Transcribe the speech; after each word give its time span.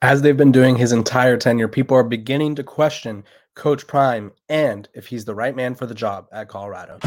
As 0.00 0.22
they've 0.22 0.36
been 0.36 0.52
doing 0.52 0.76
his 0.76 0.92
entire 0.92 1.36
tenure, 1.36 1.66
people 1.66 1.96
are 1.96 2.04
beginning 2.04 2.54
to 2.54 2.62
question 2.62 3.24
Coach 3.56 3.88
Prime 3.88 4.30
and 4.48 4.88
if 4.94 5.08
he's 5.08 5.24
the 5.24 5.34
right 5.34 5.56
man 5.56 5.74
for 5.74 5.86
the 5.86 5.94
job 5.94 6.28
at 6.30 6.46
Colorado. 6.46 7.00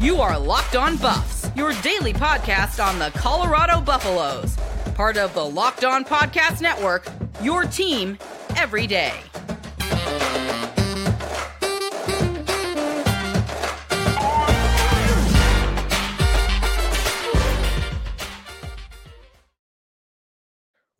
You 0.00 0.22
are 0.22 0.38
Locked 0.38 0.76
On 0.76 0.96
Buffs, 0.96 1.50
your 1.54 1.74
daily 1.82 2.14
podcast 2.14 2.82
on 2.82 2.98
the 2.98 3.10
Colorado 3.18 3.82
Buffaloes, 3.82 4.56
part 4.94 5.18
of 5.18 5.34
the 5.34 5.44
Locked 5.44 5.84
On 5.84 6.06
Podcast 6.06 6.62
Network, 6.62 7.06
your 7.42 7.64
team 7.64 8.16
every 8.56 8.86
day. 8.86 9.12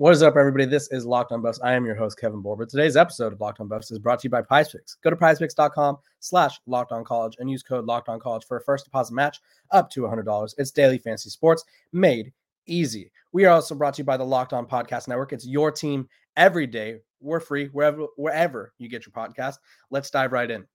What 0.03 0.15
is 0.15 0.23
up, 0.25 0.35
everybody? 0.37 0.65
This 0.65 0.91
is 0.91 1.07
Locked 1.07 1.31
On 1.31 1.41
Buffs. 1.41 1.61
I 1.63 1.75
am 1.75 1.87
your 1.87 1.95
host, 1.95 2.19
Kevin 2.19 2.43
Borber. 2.43 2.69
Today's 2.69 2.97
episode 2.97 3.33
of 3.33 3.41
Locked 3.41 3.61
On 3.61 3.69
Buffs 3.69 3.93
is 3.93 4.01
brought 4.01 4.19
to 4.19 4.25
you 4.25 4.31
by 4.31 4.43
PrizePicks. 4.43 4.97
Go 5.01 5.11
to 5.11 5.15
prizepicks.com 5.15 5.97
slash 6.19 6.59
Locked 6.67 6.91
On 6.91 7.05
College 7.05 7.37
and 7.39 7.49
use 7.49 7.63
code 7.63 7.85
Locked 7.85 8.09
On 8.09 8.19
College 8.19 8.45
for 8.45 8.57
a 8.57 8.65
first 8.65 8.85
deposit 8.85 9.15
match 9.15 9.39
up 9.71 9.89
to 9.91 10.01
$100. 10.01 10.55
It's 10.59 10.73
daily 10.73 10.99
fantasy 10.99 11.31
sports 11.31 11.63
made 11.93 12.33
easy. 12.67 13.13
We 13.31 13.45
are 13.45 13.53
also 13.53 13.77
brought 13.77 13.95
to 13.95 13.99
you 13.99 14.05
by 14.05 14.17
the 14.17 14.25
Locked 14.25 14.53
On 14.53 14.67
Podcast 14.67 15.07
Network. 15.07 15.33
It's 15.33 15.47
your 15.47 15.71
team 15.71 16.09
every 16.37 16.67
day. 16.67 16.97
We're 17.21 17.39
free 17.39 17.67
wherever, 17.67 18.07
wherever 18.17 18.73
you 18.79 18.89
get 18.89 19.07
your 19.07 19.13
podcast. 19.13 19.59
Let's 19.93 20.11
dive 20.11 20.33
right 20.33 20.51
in. 20.51 20.67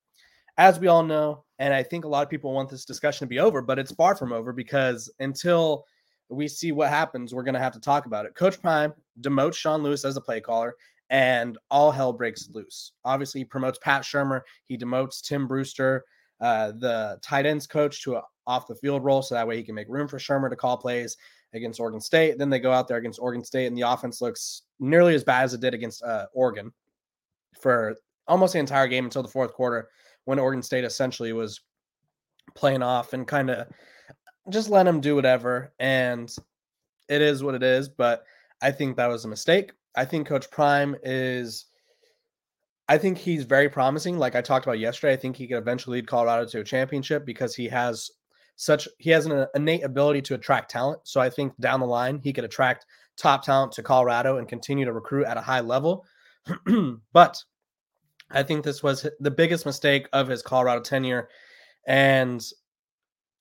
As 0.58 0.80
we 0.80 0.88
all 0.88 1.04
know, 1.04 1.44
and 1.60 1.74
I 1.74 1.84
think 1.84 2.06
a 2.06 2.08
lot 2.08 2.24
of 2.24 2.30
people 2.30 2.54
want 2.54 2.70
this 2.70 2.86
discussion 2.86 3.28
to 3.28 3.30
be 3.30 3.40
over, 3.40 3.62
but 3.62 3.78
it's 3.78 3.92
far 3.92 4.16
from 4.16 4.32
over 4.32 4.54
because 4.54 5.12
until– 5.20 5.84
we 6.30 6.48
see 6.48 6.72
what 6.72 6.90
happens, 6.90 7.34
we're 7.34 7.44
going 7.44 7.54
to 7.54 7.60
have 7.60 7.74
to 7.74 7.80
talk 7.80 8.06
about 8.06 8.26
it. 8.26 8.36
Coach 8.36 8.62
Prime 8.62 8.94
demotes 9.22 9.56
Sean 9.56 9.84
Lewis 9.84 10.06
as 10.06 10.18
a 10.18 10.22
play 10.22 10.42
caller, 10.42 10.76
and 11.10 11.58
all 11.72 11.92
hell 11.92 12.12
breaks 12.12 12.50
loose. 12.54 12.92
Obviously, 13.06 13.42
he 13.42 13.46
promotes 13.46 13.80
Pat 13.80 14.04
Shurmur. 14.04 14.42
He 14.66 14.78
demotes 14.78 15.22
Tim 15.22 15.48
Brewster, 15.48 16.04
uh, 16.42 16.74
the 16.78 17.18
tight 17.22 17.46
ends 17.46 17.68
coach, 17.68 18.04
to 18.04 18.16
a 18.16 18.24
off 18.46 18.68
the 18.68 18.76
field 18.76 19.04
role, 19.04 19.22
so 19.22 19.36
that 19.36 19.48
way 19.48 19.58
he 19.58 19.64
can 19.64 19.76
make 19.76 19.90
room 19.90 20.08
for 20.08 20.18
Shurmur 20.18 20.50
to 20.50 20.56
call 20.56 20.78
plays 20.78 21.18
against 21.54 21.82
Oregon 21.82 22.00
State. 22.00 22.38
Then 22.38 22.50
they 22.50 22.60
go 22.60 22.72
out 22.72 22.88
there 22.88 22.98
against 22.98 23.20
Oregon 23.20 23.44
State, 23.44 23.68
and 23.68 23.78
the 23.78 23.82
offense 23.82 24.22
looks 24.22 24.62
nearly 24.80 25.16
as 25.16 25.24
bad 25.24 25.44
as 25.44 25.54
it 25.54 25.60
did 25.60 25.74
against 25.74 26.02
uh, 26.04 26.28
Oregon 26.34 26.72
for 27.62 27.98
almost 28.28 28.54
the 28.54 28.60
entire 28.60 28.88
game 28.88 29.04
until 29.04 29.22
the 29.22 29.28
fourth 29.28 29.54
quarter, 29.54 29.90
when 30.26 30.40
Oregon 30.40 30.64
State 30.64 30.86
essentially 30.86 31.34
was 31.34 31.60
playing 32.56 32.84
off 32.84 33.12
and 33.12 33.28
kind 33.28 33.50
of 33.50 33.68
just 34.50 34.70
let 34.70 34.88
him 34.88 35.02
do 35.02 35.16
whatever. 35.16 35.74
And 35.80 36.34
it 37.10 37.22
is 37.22 37.44
what 37.44 37.56
it 37.56 37.64
is. 37.64 37.90
But 37.90 38.24
I 38.62 38.72
think 38.72 38.98
that 38.98 39.08
was 39.08 39.26
a 39.26 39.30
mistake. 39.30 39.72
I 39.96 40.06
think 40.06 40.28
Coach 40.28 40.50
Prime 40.52 40.96
is. 41.04 41.66
I 42.90 42.98
think 42.98 43.18
he's 43.18 43.44
very 43.44 43.68
promising. 43.68 44.18
Like 44.18 44.36
I 44.36 44.42
talked 44.42 44.66
about 44.66 44.80
yesterday, 44.80 45.14
I 45.14 45.18
think 45.18 45.36
he 45.36 45.48
could 45.48 45.58
eventually 45.58 45.98
lead 45.98 46.08
Colorado 46.08 46.46
to 46.46 46.62
a 46.62 46.64
championship 46.64 47.26
because 47.26 47.54
he 47.54 47.68
has 47.68 48.10
such 48.56 48.88
he 48.98 49.10
has 49.10 49.26
an 49.26 49.46
innate 49.56 49.84
ability 49.84 50.22
to 50.24 50.36
attract 50.36 50.72
talent. 50.72 51.02
So 51.04 51.20
I 51.20 51.30
think 51.30 51.54
down 51.60 51.80
the 51.80 51.86
line 51.86 52.20
he 52.24 52.32
could 52.32 52.46
attract 52.46 52.86
top 53.18 53.44
talent 53.44 53.74
to 53.74 53.84
Colorado 53.84 54.38
and 54.38 54.48
continue 54.48 54.86
to 54.86 54.94
recruit 54.94 55.26
at 55.26 55.38
a 55.38 55.42
high 55.42 55.60
level. 55.60 56.06
but 57.14 57.44
I 58.32 58.44
think 58.44 58.64
this 58.64 58.84
was 58.84 59.08
the 59.20 59.32
biggest 59.32 59.66
mistake 59.66 60.08
of 60.14 60.28
his 60.28 60.42
Colorado 60.42 60.82
tenure. 60.82 61.30
And 61.88 62.44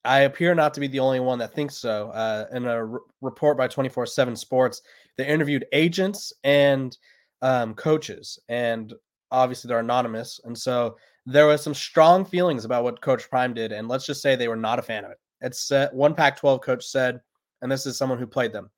I 0.06 0.20
appear 0.20 0.54
not 0.54 0.72
to 0.74 0.80
be 0.80 0.86
the 0.86 1.00
only 1.00 1.20
one 1.20 1.38
that 1.40 1.54
thinks 1.54 1.76
so. 1.76 2.10
Uh, 2.10 2.46
in 2.52 2.66
a 2.66 2.86
report 3.20 3.58
by 3.58 3.68
24 3.68 4.06
7 4.06 4.36
Sports, 4.36 4.82
they 5.16 5.26
interviewed 5.26 5.66
agents 5.72 6.32
and 6.44 6.96
um, 7.42 7.74
coaches, 7.74 8.38
and 8.48 8.94
obviously 9.30 9.68
they're 9.68 9.80
anonymous. 9.80 10.40
And 10.44 10.56
so 10.56 10.96
there 11.26 11.46
was 11.46 11.62
some 11.62 11.74
strong 11.74 12.24
feelings 12.24 12.64
about 12.64 12.84
what 12.84 13.00
Coach 13.00 13.28
Prime 13.28 13.52
did, 13.52 13.72
and 13.72 13.88
let's 13.88 14.06
just 14.06 14.22
say 14.22 14.36
they 14.36 14.48
were 14.48 14.56
not 14.56 14.78
a 14.78 14.82
fan 14.82 15.04
of 15.04 15.10
it. 15.10 15.18
It's 15.40 15.70
uh, 15.70 15.88
one 15.92 16.14
Pac 16.14 16.38
12 16.38 16.60
coach 16.60 16.84
said, 16.86 17.20
and 17.62 17.70
this 17.70 17.86
is 17.86 17.98
someone 17.98 18.18
who 18.18 18.26
played 18.26 18.52
them. 18.52 18.70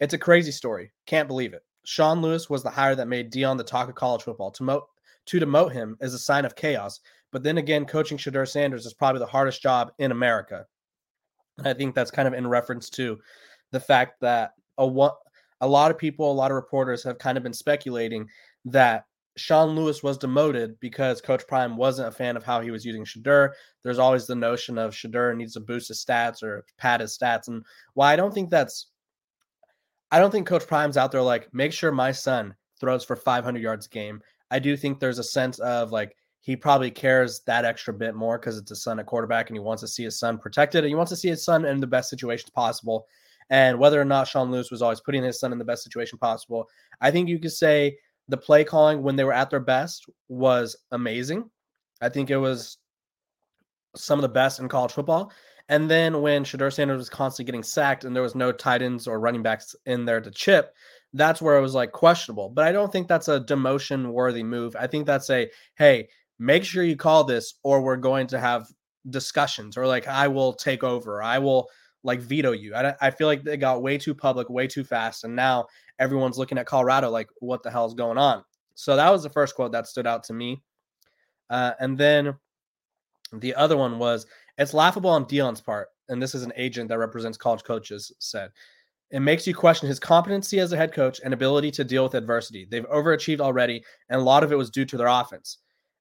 It's 0.00 0.14
a 0.14 0.18
crazy 0.18 0.52
story. 0.52 0.90
Can't 1.06 1.28
believe 1.28 1.54
it. 1.54 1.62
Sean 1.84 2.20
Lewis 2.20 2.50
was 2.50 2.62
the 2.62 2.70
hire 2.70 2.94
that 2.94 3.08
made 3.08 3.32
Deion 3.32 3.56
the 3.56 3.64
talk 3.64 3.88
of 3.88 3.94
college 3.94 4.22
football. 4.22 4.50
To, 4.52 4.62
mo- 4.62 4.86
to 5.26 5.40
demote 5.40 5.72
him 5.72 5.96
is 6.00 6.14
a 6.14 6.18
sign 6.18 6.44
of 6.44 6.56
chaos. 6.56 7.00
But 7.30 7.42
then 7.42 7.58
again, 7.58 7.86
coaching 7.86 8.18
Shedeur 8.18 8.48
Sanders 8.48 8.84
is 8.84 8.92
probably 8.92 9.20
the 9.20 9.26
hardest 9.26 9.62
job 9.62 9.92
in 9.98 10.12
America. 10.12 10.66
I 11.66 11.74
think 11.74 11.94
that's 11.94 12.10
kind 12.10 12.28
of 12.28 12.34
in 12.34 12.46
reference 12.46 12.90
to 12.90 13.18
the 13.70 13.80
fact 13.80 14.20
that 14.20 14.52
a 14.78 15.08
a 15.60 15.66
lot 15.66 15.90
of 15.90 15.98
people, 15.98 16.30
a 16.30 16.34
lot 16.34 16.50
of 16.50 16.56
reporters 16.56 17.04
have 17.04 17.18
kind 17.18 17.36
of 17.38 17.44
been 17.44 17.52
speculating 17.52 18.28
that 18.64 19.04
Sean 19.36 19.70
Lewis 19.70 20.02
was 20.02 20.18
demoted 20.18 20.78
because 20.80 21.20
Coach 21.20 21.46
Prime 21.46 21.76
wasn't 21.76 22.08
a 22.08 22.12
fan 22.12 22.36
of 22.36 22.44
how 22.44 22.60
he 22.60 22.70
was 22.70 22.84
using 22.84 23.04
Shedeur. 23.04 23.50
There's 23.82 23.98
always 23.98 24.26
the 24.26 24.34
notion 24.34 24.76
of 24.76 24.92
Shedeur 24.92 25.34
needs 25.36 25.54
to 25.54 25.60
boost 25.60 25.88
his 25.88 26.04
stats 26.04 26.42
or 26.42 26.64
pad 26.78 27.00
his 27.00 27.16
stats. 27.16 27.48
And 27.48 27.64
why 27.94 28.12
I 28.12 28.16
don't 28.16 28.34
think 28.34 28.50
that's 28.50 28.88
I 30.10 30.18
don't 30.18 30.30
think 30.30 30.46
Coach 30.46 30.66
Prime's 30.66 30.98
out 30.98 31.10
there 31.10 31.22
like, 31.22 31.52
make 31.54 31.72
sure 31.72 31.90
my 31.90 32.12
son 32.12 32.54
throws 32.78 33.02
for 33.02 33.16
500 33.16 33.62
yards 33.62 33.86
a 33.86 33.88
game. 33.88 34.20
I 34.50 34.58
do 34.58 34.76
think 34.76 35.00
there's 35.00 35.18
a 35.18 35.24
sense 35.24 35.58
of 35.60 35.90
like, 35.90 36.14
he 36.42 36.56
probably 36.56 36.90
cares 36.90 37.40
that 37.46 37.64
extra 37.64 37.94
bit 37.94 38.16
more 38.16 38.36
because 38.36 38.58
it's 38.58 38.70
a 38.72 38.76
son 38.76 38.98
at 38.98 39.06
quarterback 39.06 39.48
and 39.48 39.56
he 39.56 39.60
wants 39.60 39.80
to 39.80 39.88
see 39.88 40.02
his 40.02 40.18
son 40.18 40.36
protected 40.36 40.82
and 40.82 40.88
he 40.88 40.96
wants 40.96 41.10
to 41.10 41.16
see 41.16 41.28
his 41.28 41.44
son 41.44 41.64
in 41.64 41.80
the 41.80 41.86
best 41.86 42.10
situations 42.10 42.50
possible. 42.50 43.06
And 43.48 43.78
whether 43.78 44.00
or 44.00 44.04
not 44.04 44.26
Sean 44.26 44.50
Lewis 44.50 44.70
was 44.70 44.82
always 44.82 45.00
putting 45.00 45.22
his 45.22 45.38
son 45.38 45.52
in 45.52 45.58
the 45.58 45.64
best 45.64 45.84
situation 45.84 46.18
possible, 46.18 46.68
I 47.00 47.12
think 47.12 47.28
you 47.28 47.38
could 47.38 47.52
say 47.52 47.96
the 48.28 48.36
play 48.36 48.64
calling 48.64 49.02
when 49.02 49.14
they 49.14 49.22
were 49.22 49.32
at 49.32 49.50
their 49.50 49.60
best 49.60 50.06
was 50.28 50.76
amazing. 50.90 51.48
I 52.00 52.08
think 52.08 52.28
it 52.28 52.36
was 52.36 52.78
some 53.94 54.18
of 54.18 54.22
the 54.22 54.28
best 54.28 54.58
in 54.58 54.68
college 54.68 54.92
football. 54.92 55.32
And 55.68 55.88
then 55.88 56.22
when 56.22 56.42
Shedeur 56.42 56.72
Sanders 56.72 56.98
was 56.98 57.08
constantly 57.08 57.46
getting 57.46 57.62
sacked 57.62 58.04
and 58.04 58.16
there 58.16 58.22
was 58.22 58.34
no 58.34 58.50
tight 58.50 58.82
ends 58.82 59.06
or 59.06 59.20
running 59.20 59.42
backs 59.42 59.76
in 59.86 60.04
there 60.04 60.20
to 60.20 60.30
chip, 60.32 60.74
that's 61.12 61.40
where 61.40 61.56
it 61.56 61.62
was 61.62 61.74
like 61.74 61.92
questionable. 61.92 62.48
But 62.48 62.66
I 62.66 62.72
don't 62.72 62.90
think 62.90 63.06
that's 63.06 63.28
a 63.28 63.40
demotion 63.40 64.10
worthy 64.10 64.42
move. 64.42 64.74
I 64.76 64.88
think 64.88 65.06
that's 65.06 65.30
a 65.30 65.48
hey, 65.76 66.08
make 66.42 66.64
sure 66.64 66.82
you 66.82 66.96
call 66.96 67.22
this 67.22 67.54
or 67.62 67.80
we're 67.80 67.96
going 67.96 68.26
to 68.26 68.40
have 68.40 68.66
discussions 69.10 69.76
or 69.76 69.86
like 69.86 70.08
I 70.08 70.26
will 70.26 70.52
take 70.52 70.82
over. 70.82 71.22
I 71.22 71.38
will 71.38 71.68
like 72.02 72.20
veto 72.20 72.50
you. 72.50 72.74
I, 72.74 72.94
I 73.00 73.10
feel 73.10 73.28
like 73.28 73.44
they 73.44 73.56
got 73.56 73.82
way 73.82 73.96
too 73.96 74.12
public, 74.12 74.50
way 74.50 74.66
too 74.66 74.82
fast. 74.82 75.22
And 75.22 75.36
now 75.36 75.68
everyone's 76.00 76.38
looking 76.38 76.58
at 76.58 76.66
Colorado 76.66 77.10
like, 77.10 77.28
what 77.38 77.62
the 77.62 77.70
hell's 77.70 77.94
going 77.94 78.18
on? 78.18 78.42
So 78.74 78.96
that 78.96 79.10
was 79.10 79.22
the 79.22 79.30
first 79.30 79.54
quote 79.54 79.70
that 79.70 79.86
stood 79.86 80.06
out 80.06 80.24
to 80.24 80.32
me. 80.32 80.60
Uh, 81.48 81.74
and 81.78 81.96
then 81.96 82.34
the 83.34 83.54
other 83.54 83.76
one 83.76 84.00
was, 84.00 84.26
it's 84.58 84.74
laughable 84.74 85.10
on 85.10 85.26
Deion's 85.26 85.60
part. 85.60 85.88
And 86.08 86.20
this 86.20 86.34
is 86.34 86.42
an 86.42 86.52
agent 86.56 86.88
that 86.88 86.98
represents 86.98 87.38
college 87.38 87.62
coaches 87.62 88.10
said. 88.18 88.50
It 89.12 89.20
makes 89.20 89.46
you 89.46 89.54
question 89.54 89.88
his 89.88 90.00
competency 90.00 90.58
as 90.58 90.72
a 90.72 90.76
head 90.76 90.92
coach 90.92 91.20
and 91.22 91.32
ability 91.32 91.70
to 91.72 91.84
deal 91.84 92.02
with 92.02 92.14
adversity. 92.14 92.66
They've 92.68 92.88
overachieved 92.88 93.40
already, 93.40 93.84
and 94.08 94.20
a 94.20 94.24
lot 94.24 94.42
of 94.42 94.50
it 94.50 94.58
was 94.58 94.70
due 94.70 94.86
to 94.86 94.96
their 94.96 95.06
offense. 95.06 95.58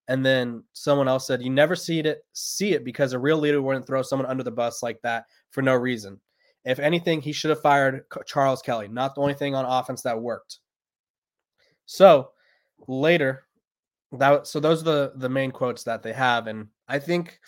And 0.08 0.26
then 0.26 0.64
someone 0.74 1.08
else 1.08 1.28
said, 1.28 1.42
"You 1.42 1.50
never 1.50 1.76
see 1.76 2.00
it 2.00 2.26
see 2.34 2.74
it 2.74 2.84
because 2.84 3.14
a 3.14 3.20
real 3.20 3.38
leader 3.38 3.62
wouldn't 3.62 3.88
throw 3.88 4.02
someone 4.02 4.28
under 4.28 4.44
the 4.44 4.52
bus 4.52 4.84
like 4.84 5.02
that 5.02 5.26
for 5.52 5.62
no 5.62 5.76
reason. 5.76 6.20
If 6.66 6.80
anything, 6.80 7.22
he 7.22 7.32
should 7.32 7.50
have 7.50 7.62
fired 7.62 8.06
Charles 8.26 8.62
Kelly. 8.62 8.88
Not 8.88 9.16
the 9.16 9.22
only 9.22 9.34
thing 9.34 9.56
on 9.56 9.66
offense 9.66 10.02
that 10.02 10.20
worked." 10.20 10.60
So 11.86 12.32
later, 12.88 13.46
that 14.14 14.48
so 14.48 14.60
those 14.60 14.82
are 14.82 14.86
the 14.86 15.14
the 15.16 15.30
main 15.30 15.52
quotes 15.52 15.84
that 15.84 16.04
they 16.04 16.14
have, 16.14 16.48
and 16.48 16.68
I 16.88 17.00
think 17.00 17.40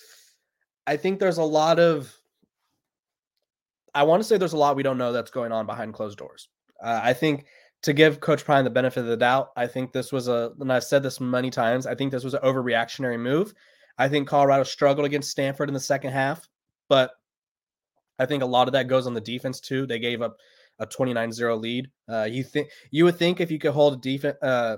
I 0.87 0.97
think 0.97 1.19
there's 1.19 1.37
a 1.37 1.43
lot 1.43 1.79
of 1.79 2.15
I 3.95 4.03
want 4.03 4.21
to 4.21 4.27
say 4.27 4.37
there's 4.37 4.53
a 4.53 4.57
lot 4.57 4.75
we 4.75 4.83
don't 4.83 4.97
know 4.97 5.11
that's 5.11 5.31
going 5.31 5.51
on 5.51 5.65
behind 5.65 5.93
closed 5.93 6.17
doors. 6.17 6.49
Uh, 6.81 6.99
I 7.03 7.13
think 7.13 7.45
to 7.83 7.93
give 7.93 8.21
Coach 8.21 8.45
Prime 8.45 8.63
the 8.63 8.69
benefit 8.69 9.01
of 9.01 9.07
the 9.07 9.17
doubt, 9.17 9.51
I 9.55 9.67
think 9.67 9.91
this 9.91 10.11
was 10.11 10.27
a, 10.27 10.53
and 10.59 10.71
I've 10.71 10.85
said 10.85 11.03
this 11.03 11.19
many 11.19 11.49
times, 11.49 11.85
I 11.85 11.95
think 11.95 12.11
this 12.11 12.23
was 12.23 12.33
an 12.33 12.41
overreactionary 12.41 13.19
move. 13.19 13.53
I 13.97 14.07
think 14.07 14.27
Colorado 14.27 14.63
struggled 14.63 15.05
against 15.05 15.29
Stanford 15.29 15.69
in 15.69 15.73
the 15.73 15.79
second 15.79 16.11
half, 16.11 16.47
but 16.89 17.11
I 18.19 18.25
think 18.25 18.41
a 18.41 18.47
lot 18.47 18.67
of 18.67 18.71
that 18.73 18.87
goes 18.87 19.05
on 19.05 19.13
the 19.13 19.21
defense 19.21 19.59
too. 19.59 19.85
They 19.85 19.99
gave 19.99 20.21
up 20.21 20.37
a 20.79 20.87
29-0 20.87 21.61
lead. 21.61 21.89
Uh, 22.09 22.23
you 22.23 22.43
think 22.43 22.69
you 22.91 23.03
would 23.03 23.17
think 23.17 23.39
if 23.39 23.51
you 23.51 23.59
could 23.59 23.73
hold 23.73 23.93
a 23.93 23.97
defense, 23.97 24.37
uh, 24.41 24.77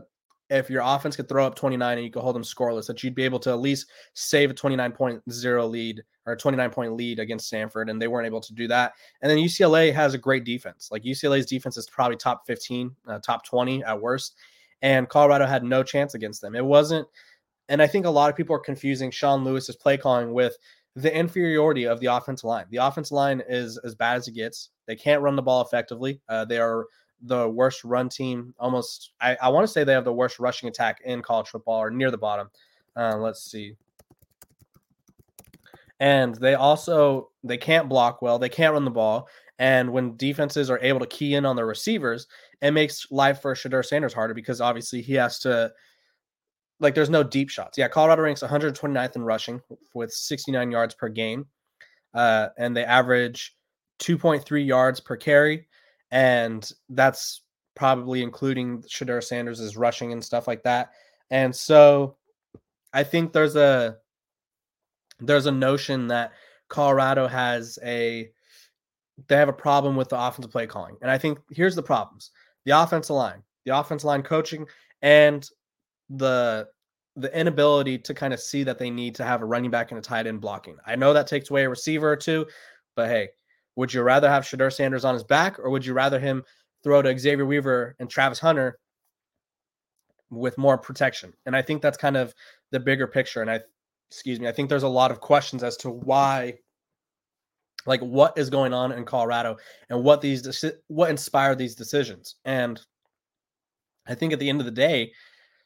if 0.50 0.69
your 0.69 0.81
offense 0.86 1.15
could 1.15 1.27
throw 1.27 1.45
up 1.45 1.56
29 1.56 1.97
and 1.97 2.06
you 2.06 2.12
could 2.12 2.21
hold 2.21 2.36
them 2.36 2.44
scoreless, 2.44 2.88
that 2.88 3.03
you'd 3.03 3.15
be 3.15 3.24
able 3.24 3.39
to 3.39 3.50
at 3.50 3.59
least 3.59 3.88
save 4.13 4.51
a 4.51 4.53
29.0 4.53 5.69
lead 5.69 6.03
or 6.25 6.33
a 6.33 6.38
29 6.38 6.69
point 6.69 6.94
lead 6.94 7.19
against 7.19 7.47
Stanford, 7.47 7.89
and 7.89 8.01
they 8.01 8.07
weren't 8.07 8.27
able 8.27 8.42
to 8.42 8.53
do 8.53 8.68
that. 8.68 8.94
And 9.21 9.30
then 9.30 9.39
UCLA 9.39 9.94
has 9.94 10.13
a 10.13 10.19
great 10.19 10.44
defense. 10.44 10.89
Like 10.92 11.03
UCLA's 11.03 11.45
defense 11.45 11.77
is 11.77 11.89
probably 11.89 12.18
top 12.18 12.45
15, 12.45 12.92
uh, 13.07 13.19
top 13.19 13.44
20 13.45 13.83
at 13.83 14.00
worst, 14.00 14.36
and 14.81 15.09
Colorado 15.09 15.45
had 15.45 15.63
no 15.63 15.83
chance 15.83 16.13
against 16.13 16.42
them. 16.42 16.56
It 16.56 16.65
wasn't, 16.65 17.07
and 17.69 17.81
I 17.81 17.88
think 17.88 18.06
a 18.06 18.09
lot 18.09 18.30
of 18.30 18.36
people 18.36 18.56
are 18.56 18.59
confusing 18.59 19.09
Sean 19.09 19.44
Lewis's 19.44 19.75
play 19.75 19.97
calling 19.97 20.31
with 20.31 20.56
the 20.95 21.15
inferiority 21.15 21.86
of 21.86 22.00
the 22.00 22.06
offensive 22.06 22.45
line. 22.45 22.65
The 22.69 22.77
offensive 22.77 23.12
line 23.12 23.42
is 23.50 23.77
as 23.80 23.95
bad 23.95 24.18
as 24.18 24.27
it 24.27 24.33
gets. 24.33 24.69
They 24.88 24.95
can't 24.95 25.21
run 25.21 25.36
the 25.36 25.42
ball 25.42 25.62
effectively. 25.62 26.21
Uh, 26.30 26.45
they 26.45 26.59
are 26.59 26.86
the 27.22 27.50
worst 27.50 27.84
run 27.84 28.10
team. 28.10 28.54
Almost, 28.60 29.12
I, 29.22 29.38
I 29.42 29.50
want 29.50 29.66
to 29.66 29.72
say 29.72 29.84
they 29.84 29.94
have 29.94 30.06
the 30.06 30.14
worst 30.14 30.40
rushing 30.40 30.70
attack 30.70 31.02
in 31.06 31.22
college 31.22 31.48
football 31.48 31.82
or 31.82 31.90
near 31.90 32.12
the 32.12 32.18
bottom. 32.18 32.50
Uh, 32.96 33.18
let's 33.18 33.50
see. 33.50 33.76
And 36.00 36.36
they 36.36 36.56
also 36.56 37.32
they 37.44 37.58
can't 37.58 37.88
block 37.88 38.22
well. 38.22 38.38
They 38.38 38.50
can't 38.50 38.74
run 38.74 38.86
the 38.86 38.92
ball. 38.92 39.30
And 39.60 39.94
when 39.94 40.18
defenses 40.18 40.70
are 40.70 40.80
able 40.82 41.00
to 41.00 41.06
key 41.06 41.36
in 41.36 41.46
on 41.46 41.56
their 41.56 41.66
receivers, 41.66 42.28
it 42.62 42.72
makes 42.72 43.10
life 43.12 43.42
for 43.42 43.56
Shedeur 43.56 43.86
Sanders 43.86 44.14
harder 44.14 44.34
because 44.34 44.60
obviously 44.60 45.02
he 45.02 45.14
has 45.14 45.40
to 45.40 45.72
like 46.80 46.96
there's 46.96 47.10
no 47.10 47.24
deep 47.24 47.50
shots. 47.50 47.78
Yeah, 47.78 47.88
Colorado 47.88 48.24
ranks 48.24 48.44
129th 48.44 49.16
in 49.16 49.24
rushing 49.24 49.62
with 49.94 50.12
69 50.12 50.72
yards 50.72 50.94
per 50.94 51.08
game. 51.08 51.46
Uh, 52.14 52.50
and 52.58 52.76
they 52.76 52.84
average 52.84 53.56
2.3 54.00 54.66
yards 54.66 55.00
per 55.00 55.16
carry. 55.16 55.68
And 56.12 56.69
that's 56.90 57.42
probably 57.75 58.24
including 58.24 58.81
Shedeur 58.84 59.24
Sanders' 59.24 59.78
rushing 59.78 60.13
and 60.13 60.24
stuff 60.24 60.48
like 60.48 60.63
that. 60.63 60.92
And 61.30 61.56
so 61.56 62.16
I 62.94 63.04
think 63.04 63.34
there's 63.34 63.56
a 63.56 63.98
there's 65.19 65.46
a 65.46 65.52
notion 65.52 66.07
that 66.07 66.31
Colorado 66.69 67.28
has 67.28 67.80
a 67.84 68.30
they 69.28 69.36
have 69.36 69.50
a 69.50 69.54
problem 69.54 69.96
with 69.96 70.10
the 70.10 70.19
offensive 70.19 70.52
play 70.52 70.68
calling. 70.68 70.98
And 71.02 71.10
I 71.10 71.18
think 71.18 71.40
here's 71.52 71.75
the 71.75 71.84
problems. 71.84 72.31
The 72.66 72.72
offensive 72.72 73.16
line, 73.16 73.44
the 73.66 73.78
offensive 73.78 74.06
line 74.06 74.24
coaching 74.24 74.66
and 75.02 75.48
the 76.10 76.68
the 77.18 77.38
inability 77.38 77.98
to 77.98 78.13
kind 78.13 78.34
of 78.34 78.42
see 78.42 78.63
that 78.63 78.78
they 78.78 78.90
need 78.90 79.16
to 79.16 79.24
have 79.24 79.42
a 79.42 79.46
running 79.46 79.72
back 79.72 79.92
and 79.92 79.98
a 79.98 80.02
tight 80.02 80.28
end 80.28 80.42
blocking. 80.42 80.78
I 80.86 80.96
know 80.96 81.13
that 81.13 81.28
takes 81.28 81.50
away 81.50 81.63
a 81.63 81.69
receiver 81.69 82.12
or 82.12 82.18
two, 82.18 82.46
but 82.96 83.07
hey, 83.07 83.30
would 83.75 83.94
you 83.94 84.01
rather 84.01 84.30
have 84.30 84.44
Shedeur 84.44 84.72
Sanders 84.72 85.06
on 85.06 85.13
his 85.13 85.24
back 85.24 85.60
or 85.60 85.69
would 85.69 85.86
you 85.86 85.94
rather 85.94 86.19
him 86.19 86.44
throw 86.83 87.01
to 87.01 87.18
Xavier 87.18 87.45
Weaver 87.45 87.95
and 88.00 88.10
Travis 88.10 88.39
Hunter 88.39 88.80
with 90.30 90.57
more 90.57 90.77
protection? 90.77 91.33
And 91.45 91.56
I 91.56 91.62
think 91.62 91.81
that's 91.81 91.98
kind 91.98 92.18
of 92.18 92.33
the 92.72 92.80
bigger 92.80 93.07
picture. 93.07 93.42
And 93.42 93.51
I, 93.51 93.60
excuse 94.10 94.39
me, 94.39 94.48
I 94.48 94.51
think 94.51 94.69
there's 94.69 94.83
a 94.83 94.88
lot 94.88 95.12
of 95.12 95.19
questions 95.19 95.63
as 95.63 95.77
to 95.77 95.89
why, 95.89 96.56
like, 97.86 98.01
what 98.01 98.38
is 98.38 98.50
going 98.50 98.74
on 98.74 98.92
in 98.92 99.06
Colorado 99.06 99.57
and 99.89 100.04
what 100.04 100.21
these, 100.21 100.66
what 100.88 101.10
inspired 101.10 101.57
these 101.57 101.75
decisions. 101.75 102.36
And 102.45 102.81
I 104.07 104.16
think 104.16 104.33
at 104.33 104.39
the 104.39 104.50
end 104.50 104.62
of 104.62 104.66
the 104.66 104.71
day, 104.71 105.12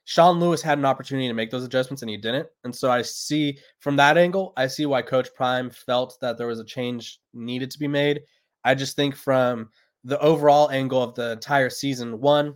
Sean 0.10 0.40
Lewis 0.40 0.64
had 0.64 0.80
an 0.80 0.86
opportunity 0.86 1.28
to 1.28 1.36
make 1.36 1.52
those 1.52 1.64
adjustments 1.64 2.02
and 2.02 2.10
he 2.10 2.18
didn't. 2.18 2.48
And 2.64 2.76
so 2.76 2.90
I 2.90 3.04
see 3.04 3.60
from 3.78 3.96
that 3.98 4.18
angle, 4.18 4.54
I 4.58 4.66
see 4.66 4.88
why 4.88 5.04
Coach 5.04 5.30
Prime 5.36 5.70
felt 5.70 6.18
that 6.20 6.36
there 6.36 6.48
was 6.48 6.60
a 6.60 6.66
change 6.66 7.20
needed 7.36 7.70
to 7.70 7.78
be 7.78 7.88
made. 7.88 8.22
I 8.64 8.74
just 8.74 8.96
think 8.96 9.16
from 9.16 9.70
the 10.04 10.20
overall 10.20 10.72
angle 10.72 11.04
of 11.04 11.14
the 11.14 11.34
entire 11.34 11.70
season, 11.70 12.20
one, 12.20 12.56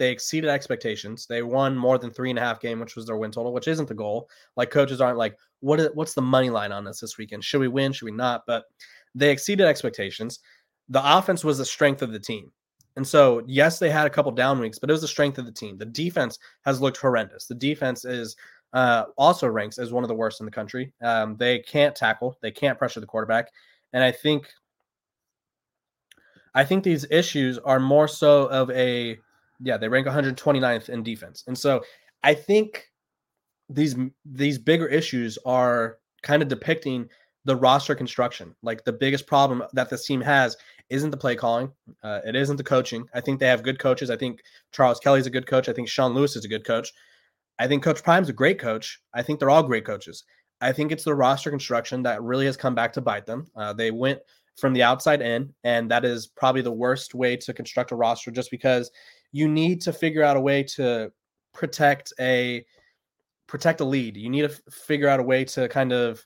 they 0.00 0.10
exceeded 0.10 0.50
expectations. 0.50 1.28
They 1.28 1.44
won 1.44 1.78
more 1.78 1.96
than 1.96 2.10
three 2.10 2.30
and 2.30 2.40
a 2.40 2.42
half 2.42 2.58
game, 2.58 2.80
which 2.80 2.96
was 2.96 3.06
their 3.06 3.16
win 3.16 3.30
total, 3.30 3.52
which 3.52 3.68
isn't 3.68 3.86
the 3.86 3.94
goal. 3.94 4.28
Like 4.56 4.72
coaches 4.72 5.00
aren't 5.00 5.16
like, 5.16 5.38
what 5.60 5.78
is 5.78 5.90
what's 5.94 6.14
the 6.14 6.22
money 6.22 6.50
line 6.50 6.72
on 6.72 6.82
this 6.82 6.98
this 6.98 7.16
weekend? 7.18 7.44
Should 7.44 7.60
we 7.60 7.68
win? 7.68 7.92
Should 7.92 8.06
we 8.06 8.10
not? 8.10 8.42
But 8.48 8.64
they 9.14 9.30
exceeded 9.30 9.64
expectations. 9.64 10.40
The 10.88 11.18
offense 11.18 11.44
was 11.44 11.58
the 11.58 11.64
strength 11.64 12.02
of 12.02 12.10
the 12.10 12.18
team. 12.18 12.50
And 12.96 13.06
so, 13.06 13.42
yes, 13.46 13.78
they 13.78 13.90
had 13.90 14.06
a 14.06 14.10
couple 14.10 14.32
down 14.32 14.58
weeks, 14.58 14.78
but 14.78 14.90
it 14.90 14.92
was 14.92 15.00
the 15.02 15.08
strength 15.08 15.38
of 15.38 15.46
the 15.46 15.52
team. 15.52 15.78
The 15.78 15.86
defense 15.86 16.38
has 16.64 16.80
looked 16.80 16.96
horrendous. 16.96 17.46
The 17.46 17.54
defense 17.54 18.04
is 18.04 18.36
uh, 18.72 19.04
also 19.16 19.48
ranks 19.48 19.78
as 19.78 19.92
one 19.92 20.04
of 20.04 20.08
the 20.08 20.14
worst 20.14 20.40
in 20.40 20.46
the 20.46 20.52
country. 20.52 20.92
Um, 21.02 21.36
they 21.36 21.60
can't 21.60 21.94
tackle, 21.94 22.36
they 22.40 22.50
can't 22.50 22.78
pressure 22.78 23.00
the 23.00 23.06
quarterback, 23.06 23.48
and 23.92 24.04
I 24.04 24.12
think, 24.12 24.48
I 26.54 26.64
think 26.64 26.82
these 26.82 27.06
issues 27.10 27.58
are 27.58 27.80
more 27.80 28.08
so 28.08 28.46
of 28.46 28.70
a, 28.70 29.18
yeah, 29.60 29.76
they 29.76 29.88
rank 29.88 30.06
129th 30.06 30.88
in 30.88 31.02
defense, 31.02 31.44
and 31.46 31.56
so 31.56 31.82
I 32.22 32.34
think 32.34 32.90
these 33.68 33.96
these 34.24 34.58
bigger 34.58 34.86
issues 34.86 35.38
are 35.46 35.98
kind 36.22 36.42
of 36.42 36.48
depicting 36.48 37.08
the 37.44 37.56
roster 37.56 37.94
construction. 37.94 38.54
Like 38.62 38.84
the 38.84 38.92
biggest 38.92 39.26
problem 39.26 39.62
that 39.72 39.88
this 39.90 40.04
team 40.04 40.20
has 40.20 40.56
isn't 40.90 41.10
the 41.10 41.16
play 41.16 41.36
calling. 41.36 41.72
Uh, 42.02 42.20
it 42.26 42.36
isn't 42.36 42.56
the 42.56 42.64
coaching. 42.64 43.06
I 43.14 43.20
think 43.20 43.40
they 43.40 43.46
have 43.46 43.62
good 43.62 43.78
coaches. 43.78 44.10
I 44.10 44.16
think 44.16 44.40
Charles 44.72 45.00
Kelly's 45.00 45.26
a 45.26 45.30
good 45.30 45.46
coach. 45.46 45.68
I 45.68 45.72
think 45.72 45.88
Sean 45.88 46.12
Lewis 46.12 46.36
is 46.36 46.44
a 46.44 46.48
good 46.48 46.66
coach. 46.66 46.92
I 47.58 47.68
think 47.68 47.82
Coach 47.82 48.02
Prime's 48.02 48.28
a 48.28 48.34
great 48.34 48.58
coach. 48.58 49.00
I 49.14 49.22
think 49.22 49.38
they're 49.38 49.50
all 49.50 49.62
great 49.62 49.84
coaches. 49.84 50.24
I 50.60 50.72
think 50.72 50.92
it's 50.92 51.04
the 51.04 51.14
roster 51.14 51.50
construction 51.50 52.02
that 52.02 52.22
really 52.22 52.46
has 52.46 52.56
come 52.56 52.74
back 52.74 52.92
to 52.94 53.00
bite 53.00 53.26
them. 53.26 53.46
Uh, 53.56 53.72
they 53.72 53.90
went 53.90 54.20
from 54.56 54.72
the 54.72 54.82
outside 54.82 55.22
in, 55.22 55.52
and 55.64 55.90
that 55.90 56.04
is 56.04 56.26
probably 56.26 56.62
the 56.62 56.72
worst 56.72 57.14
way 57.14 57.36
to 57.36 57.52
construct 57.52 57.92
a 57.92 57.96
roster 57.96 58.30
just 58.30 58.50
because 58.50 58.90
you 59.32 59.48
need 59.48 59.80
to 59.82 59.92
figure 59.92 60.22
out 60.22 60.36
a 60.36 60.40
way 60.40 60.62
to 60.62 61.12
protect 61.52 62.12
a 62.18 62.64
protect 63.46 63.80
a 63.80 63.84
lead. 63.84 64.16
You 64.16 64.30
need 64.30 64.42
to 64.42 64.50
f- 64.50 64.60
figure 64.70 65.08
out 65.08 65.20
a 65.20 65.24
way 65.24 65.44
to 65.44 65.68
kind 65.68 65.92
of 65.92 66.24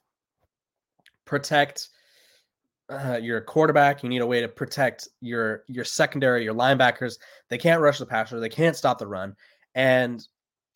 protect 1.25 1.89
uh, 2.91 3.19
your 3.21 3.41
quarterback. 3.41 4.03
You 4.03 4.09
need 4.09 4.23
a 4.23 4.27
way 4.27 4.41
to 4.41 4.49
protect 4.49 5.09
your 5.21 5.65
your 5.69 5.85
secondary, 5.85 6.45
your 6.45 6.55
linebackers. 6.55 7.19
They 7.49 7.59
can't 7.59 7.81
rush 7.81 7.99
the 7.99 8.07
passer. 8.07 8.41
They 8.41 8.49
can't 8.49 8.77
stop 8.77 8.99
the 8.99 9.07
run, 9.07 9.35
and 9.75 10.27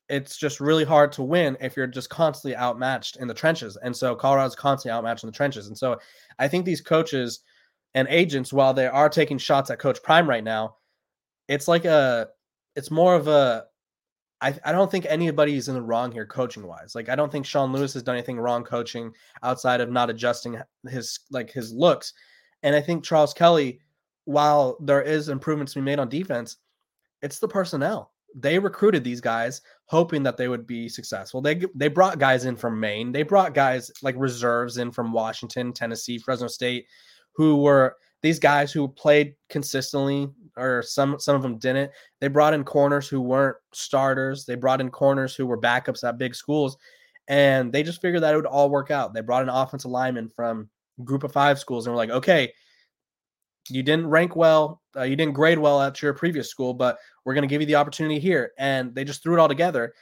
it's 0.08 0.36
just 0.38 0.60
really 0.60 0.84
hard 0.84 1.12
to 1.12 1.22
win 1.22 1.56
if 1.60 1.76
you're 1.76 1.86
just 1.86 2.08
constantly 2.08 2.56
outmatched 2.56 3.16
in 3.16 3.28
the 3.28 3.34
trenches. 3.34 3.76
And 3.82 3.94
so 3.94 4.14
Colorado's 4.14 4.56
constantly 4.56 4.96
outmatched 4.96 5.22
in 5.22 5.28
the 5.28 5.36
trenches. 5.36 5.66
And 5.66 5.76
so 5.76 5.98
I 6.38 6.48
think 6.48 6.64
these 6.64 6.80
coaches 6.80 7.40
and 7.94 8.08
agents, 8.08 8.52
while 8.52 8.72
they 8.72 8.86
are 8.86 9.08
taking 9.10 9.36
shots 9.36 9.70
at 9.70 9.78
Coach 9.78 10.02
Prime 10.02 10.28
right 10.28 10.44
now, 10.44 10.76
it's 11.46 11.68
like 11.68 11.84
a 11.84 12.28
it's 12.74 12.90
more 12.90 13.14
of 13.14 13.28
a 13.28 13.64
I, 14.40 14.54
I 14.64 14.72
don't 14.72 14.90
think 14.90 15.06
anybody's 15.08 15.68
in 15.68 15.74
the 15.74 15.82
wrong 15.82 16.12
here 16.12 16.26
coaching 16.26 16.66
wise. 16.66 16.94
Like 16.94 17.08
I 17.08 17.16
don't 17.16 17.30
think 17.30 17.44
Sean 17.44 17.72
Lewis 17.72 17.94
has 17.94 18.02
done 18.02 18.16
anything 18.16 18.38
wrong 18.38 18.64
coaching 18.64 19.12
outside 19.42 19.80
of 19.80 19.90
not 19.90 20.10
adjusting 20.10 20.60
his 20.88 21.20
like 21.30 21.50
his 21.50 21.72
looks. 21.72 22.12
And 22.62 22.74
I 22.74 22.80
think 22.80 23.04
Charles 23.04 23.34
Kelly, 23.34 23.80
while 24.24 24.76
there 24.80 25.02
is 25.02 25.28
improvements 25.28 25.72
to 25.72 25.80
be 25.80 25.84
made 25.84 25.98
on 25.98 26.08
defense, 26.08 26.56
it's 27.22 27.38
the 27.38 27.48
personnel. 27.48 28.12
They 28.34 28.58
recruited 28.58 29.02
these 29.02 29.20
guys 29.20 29.62
hoping 29.86 30.22
that 30.22 30.36
they 30.36 30.48
would 30.48 30.66
be 30.66 30.88
successful. 30.88 31.40
They 31.40 31.62
they 31.74 31.88
brought 31.88 32.18
guys 32.18 32.44
in 32.44 32.56
from 32.56 32.78
Maine. 32.78 33.10
They 33.10 33.22
brought 33.22 33.54
guys 33.54 33.90
like 34.02 34.14
reserves 34.18 34.76
in 34.76 34.92
from 34.92 35.12
Washington, 35.12 35.72
Tennessee, 35.72 36.18
Fresno 36.18 36.46
State, 36.46 36.86
who 37.32 37.56
were 37.62 37.96
these 38.22 38.38
guys 38.38 38.72
who 38.72 38.88
played 38.88 39.34
consistently 39.48 40.28
or 40.58 40.82
some 40.82 41.18
some 41.18 41.36
of 41.36 41.42
them 41.42 41.58
didn't. 41.58 41.90
They 42.20 42.28
brought 42.28 42.54
in 42.54 42.64
corners 42.64 43.08
who 43.08 43.20
weren't 43.20 43.56
starters. 43.72 44.44
They 44.44 44.54
brought 44.54 44.80
in 44.80 44.90
corners 44.90 45.34
who 45.34 45.46
were 45.46 45.60
backups 45.60 46.06
at 46.06 46.18
big 46.18 46.34
schools, 46.34 46.76
and 47.28 47.72
they 47.72 47.82
just 47.82 48.02
figured 48.02 48.22
that 48.22 48.34
it 48.34 48.36
would 48.36 48.46
all 48.46 48.70
work 48.70 48.90
out. 48.90 49.14
They 49.14 49.20
brought 49.20 49.42
an 49.42 49.48
offensive 49.48 49.90
lineman 49.90 50.30
from 50.34 50.68
Group 51.04 51.24
of 51.24 51.32
Five 51.32 51.58
schools, 51.58 51.86
and 51.86 51.94
were 51.94 51.98
like, 51.98 52.10
okay, 52.10 52.52
you 53.70 53.82
didn't 53.82 54.08
rank 54.08 54.36
well, 54.36 54.82
uh, 54.96 55.02
you 55.02 55.16
didn't 55.16 55.34
grade 55.34 55.58
well 55.58 55.80
at 55.80 56.00
your 56.02 56.14
previous 56.14 56.50
school, 56.50 56.74
but 56.74 56.98
we're 57.24 57.34
going 57.34 57.42
to 57.42 57.48
give 57.48 57.60
you 57.60 57.66
the 57.66 57.76
opportunity 57.76 58.18
here. 58.18 58.52
And 58.58 58.94
they 58.94 59.04
just 59.04 59.22
threw 59.22 59.34
it 59.34 59.40
all 59.40 59.48
together. 59.48 59.92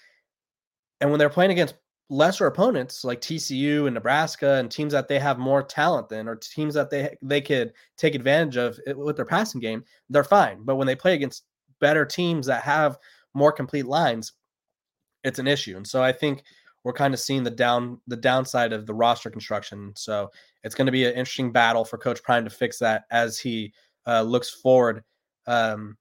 And 1.01 1.11
when 1.11 1.19
they're 1.19 1.29
playing 1.29 1.51
against 1.51 1.75
lesser 2.09 2.47
opponents 2.47 3.05
like 3.05 3.21
TCU 3.21 3.87
and 3.87 3.95
Nebraska 3.95 4.55
and 4.55 4.71
teams 4.71 4.93
that 4.93 5.09
they 5.09 5.19
have 5.19 5.39
more 5.39 5.63
talent 5.63 6.09
than 6.09 6.29
or 6.29 6.37
teams 6.37 6.75
that 6.75 6.91
they 6.91 7.17
they 7.21 7.41
could 7.41 7.73
take 7.97 8.15
advantage 8.15 8.57
of 8.57 8.79
with 8.97 9.17
their 9.17 9.25
passing 9.25 9.61
game, 9.61 9.85
they're 10.09 10.25
fine. 10.25 10.63
But 10.65 10.77
when 10.77 10.87
they 10.87 10.95
play 10.95 11.15
against 11.15 11.45
better 11.81 12.05
teams 12.05 12.47
that 12.47 12.63
have 12.63 12.99
more 13.35 13.53
complete 13.53 13.87
lines, 13.87 14.33
it's 15.25 15.39
an 15.39 15.49
issue. 15.49 15.77
And 15.77 15.87
so 15.87 16.03
I 16.03 16.13
think 16.13 16.45
we're 16.85 16.93
kind 16.93 17.13
of 17.13 17.21
seeing 17.21 17.43
the 17.43 17.51
down 17.51 18.01
the 18.07 18.17
downside 18.17 18.73
of 18.73 18.87
the 18.87 18.95
roster 18.95 19.31
construction. 19.31 19.93
So 19.97 20.31
it's 20.63 20.75
going 20.75 20.87
to 20.87 20.93
be 20.93 21.05
an 21.05 21.15
interesting 21.15 21.51
battle 21.51 21.85
for 21.85 21.99
Coach 21.99 22.23
Prime 22.23 22.45
to 22.45 22.51
fix 22.51 22.79
that 22.79 23.05
as 23.11 23.39
he 23.39 23.73
uh, 24.07 24.23
looks 24.23 24.51
forward. 24.51 25.03
Um, 25.49 25.97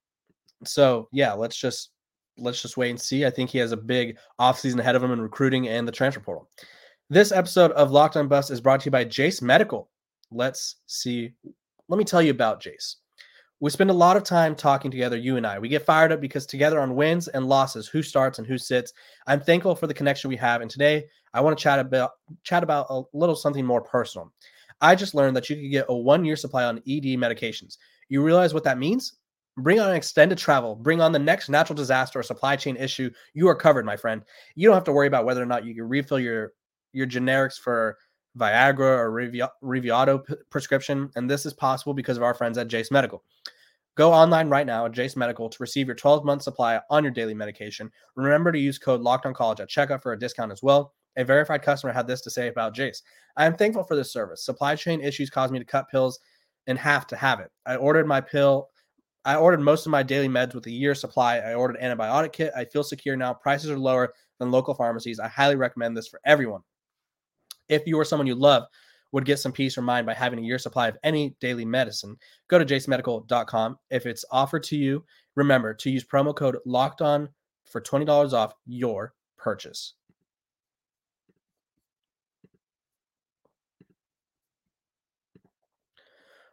so 0.64 1.10
yeah, 1.12 1.34
let's 1.34 1.58
just 1.58 1.90
let's 2.38 2.62
just 2.62 2.78
wait 2.78 2.90
and 2.90 3.02
see. 3.02 3.26
I 3.26 3.30
think 3.30 3.50
he 3.50 3.58
has 3.60 3.72
a 3.72 3.78
big 3.78 4.18
offseason 4.40 4.80
ahead 4.80 4.96
of 4.96 5.04
him 5.04 5.12
in 5.12 5.22
recruiting 5.22 5.68
and 5.68 5.88
the 5.88 5.92
transfer 5.92 6.20
portal. 6.20 6.50
This 7.10 7.32
episode 7.32 7.72
of 7.72 7.92
Locked 7.92 8.18
on 8.18 8.28
Buffs 8.28 8.50
is 8.50 8.62
brought 8.62 8.82
to 8.82 8.86
you 8.86 8.92
by 8.92 9.04
Jase 9.04 9.42
Medical. 9.42 9.90
Let's 10.32 10.78
see. 10.88 11.34
Let 11.88 11.98
me 11.98 12.04
tell 12.04 12.22
you 12.22 12.32
about 12.32 12.62
Jase. 12.62 12.98
We 13.62 13.70
spend 13.70 13.90
a 13.90 13.94
lot 13.94 14.18
of 14.18 14.24
time 14.24 14.54
talking 14.54 14.92
together, 14.92 15.16
you 15.16 15.38
and 15.38 15.48
I. 15.48 15.60
We 15.60 15.70
get 15.70 15.86
fired 15.86 16.12
up 16.12 16.20
because 16.20 16.46
together 16.46 16.80
on 16.80 16.96
wins 16.96 17.28
and 17.30 17.48
losses, 17.48 17.88
who 17.88 18.02
starts 18.04 18.38
and 18.38 18.48
who 18.48 18.58
sits. 18.58 18.92
I'm 19.28 19.40
thankful 19.40 19.76
for 19.76 19.88
the 19.88 19.94
connection 19.94 20.30
we 20.30 20.36
have, 20.36 20.62
and 20.62 20.70
today 20.70 21.06
I 21.34 21.42
want 21.42 21.58
to 21.58 21.64
chat 21.64 21.80
about 21.80 22.12
chat 22.44 22.64
about 22.64 22.88
a 22.90 23.04
little 23.14 23.36
something 23.36 23.66
more 23.66 23.82
personal. 23.82 24.32
I 24.82 24.94
just 24.96 25.16
learned 25.16 25.38
that 25.38 25.50
you 25.50 25.56
can 25.56 25.70
get 25.70 25.86
a 25.88 25.96
one 25.96 26.26
year 26.26 26.36
supply 26.36 26.66
on 26.66 26.80
ED 26.80 27.18
medications. 27.18 27.78
You 28.10 28.22
realize 28.22 28.54
what 28.54 28.66
that 28.66 28.78
means? 28.78 29.14
Bring 29.58 29.80
on 29.80 29.96
extended 29.96 30.38
travel, 30.38 30.76
bring 30.76 31.00
on 31.00 31.14
the 31.14 31.20
next 31.20 31.48
natural 31.48 31.76
disaster 31.76 32.20
or 32.20 32.24
supply 32.24 32.58
chain 32.58 32.76
issue. 32.76 33.10
You 33.34 33.48
are 33.48 33.56
covered, 33.56 33.86
my 33.86 33.96
friend. 33.96 34.22
You 34.56 34.68
don't 34.68 34.76
have 34.76 34.84
to 34.86 34.92
worry 34.92 35.08
about 35.08 35.26
whether 35.26 35.42
or 35.42 35.46
not 35.46 35.66
you 35.66 35.74
can 35.74 35.88
refill 35.88 36.20
your 36.20 36.54
your 36.92 37.08
generics 37.08 37.58
for 37.60 37.98
Viagra 38.38 38.80
or 38.80 39.12
Reviato 39.64 40.24
prescription. 40.50 41.10
And 41.16 41.30
this 41.30 41.46
is 41.46 41.54
possible 41.54 41.94
because 41.94 42.18
of 42.18 42.24
our 42.24 42.34
friends 42.34 42.58
at 42.58 42.68
Jase 42.68 42.92
Medical. 42.92 43.24
Go 43.96 44.12
online 44.12 44.50
right 44.50 44.66
now 44.66 44.86
at 44.86 44.92
Jase 44.92 45.16
Medical 45.16 45.50
to 45.50 45.58
receive 45.62 45.88
your 45.88 45.96
12 45.96 46.26
month 46.26 46.42
supply 46.42 46.82
on 46.90 47.04
your 47.04 47.14
daily 47.14 47.34
medication. 47.34 47.90
Remember 48.16 48.52
to 48.52 48.60
use 48.60 48.78
code 48.78 49.00
Locked 49.00 49.26
On 49.26 49.34
College 49.34 49.62
at 49.62 49.70
checkout 49.70 50.02
for 50.02 50.12
a 50.12 50.20
discount 50.20 50.52
as 50.52 50.62
well. 50.62 50.94
A 51.16 51.24
verified 51.24 51.62
customer 51.62 51.94
had 51.94 52.08
this 52.08 52.20
to 52.22 52.30
say 52.30 52.50
about 52.50 52.76
Jase. 52.76 53.04
I 53.38 53.46
am 53.46 53.56
thankful 53.56 53.86
for 53.86 53.96
this 53.96 54.12
service. 54.12 54.44
Supply 54.44 54.76
chain 54.76 55.00
issues 55.00 55.30
caused 55.30 55.54
me 55.54 55.60
to 55.60 55.66
cut 55.66 55.90
pills 55.90 56.20
in 56.68 56.76
half 56.76 57.08
to 57.08 57.16
have 57.16 57.40
it. 57.40 57.52
I 57.66 57.78
ordered 57.78 58.06
my 58.06 58.20
pill. 58.20 58.70
I 59.26 59.36
ordered 59.38 59.60
most 59.60 59.88
of 59.88 59.92
my 59.92 60.04
daily 60.04 60.30
meds 60.30 60.54
with 60.54 60.68
a 60.68 60.72
year 60.72 60.94
supply. 60.94 61.40
I 61.40 61.56
ordered 61.56 61.82
antibiotic 61.82 62.32
kit. 62.32 62.54
I 62.56 62.64
feel 62.64 62.84
secure 62.84 63.18
now. 63.18 63.34
Prices 63.34 63.72
are 63.72 63.78
lower 63.78 64.14
than 64.38 64.52
local 64.52 64.76
pharmacies. 64.76 65.20
I 65.20 65.28
highly 65.28 65.56
recommend 65.56 65.98
this 65.98 66.08
for 66.08 66.22
everyone. 66.26 66.62
If 67.68 67.88
you 67.88 67.98
or 67.98 68.06
someone 68.06 68.28
you 68.28 68.36
love 68.36 68.66
would 69.12 69.26
get 69.26 69.40
some 69.40 69.52
peace 69.52 69.78
of 69.78 69.84
mind 69.84 70.06
by 70.06 70.14
having 70.14 70.38
a 70.38 70.44
year 70.44 70.60
supply 70.60 70.88
of 70.88 70.98
any 71.04 71.36
daily 71.40 71.66
medicine, 71.66 72.16
go 72.50 72.60
to 72.60 72.66
jacemedical.com. 72.66 73.80
If 73.90 74.06
it's 74.06 74.26
offered 74.30 74.62
to 74.64 74.78
you, 74.78 75.04
remember 75.34 75.74
to 75.74 75.90
use 75.90 76.04
promo 76.04 76.36
code 76.36 76.58
locked 76.64 77.02
on 77.02 77.30
for 77.64 77.82
$20 77.82 78.34
off 78.34 78.54
your 78.68 79.16
purchase. 79.38 79.94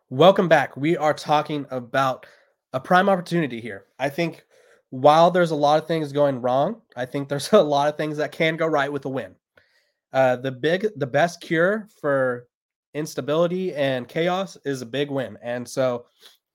Welcome 0.08 0.48
back. 0.48 0.76
We 0.76 0.96
are 0.96 1.14
talking 1.14 1.66
about 1.70 2.26
a 2.72 2.80
prime 2.80 3.08
opportunity 3.08 3.60
here. 3.60 3.86
I 3.98 4.08
think 4.08 4.44
while 4.90 5.30
there's 5.30 5.50
a 5.50 5.56
lot 5.56 5.80
of 5.80 5.88
things 5.88 6.12
going 6.12 6.40
wrong, 6.40 6.82
I 6.96 7.06
think 7.06 7.28
there's 7.28 7.52
a 7.52 7.62
lot 7.62 7.88
of 7.88 7.96
things 7.96 8.16
that 8.18 8.32
can 8.32 8.56
go 8.56 8.66
right 8.66 8.92
with 8.92 9.04
a 9.04 9.08
win. 9.08 9.34
Uh, 10.12 10.36
the 10.36 10.52
big, 10.52 10.86
the 10.96 11.06
best 11.06 11.40
cure 11.40 11.88
for 12.00 12.46
instability 12.94 13.74
and 13.74 14.06
chaos 14.06 14.58
is 14.64 14.82
a 14.82 14.86
big 14.86 15.10
win. 15.10 15.38
And 15.42 15.66
so 15.66 16.06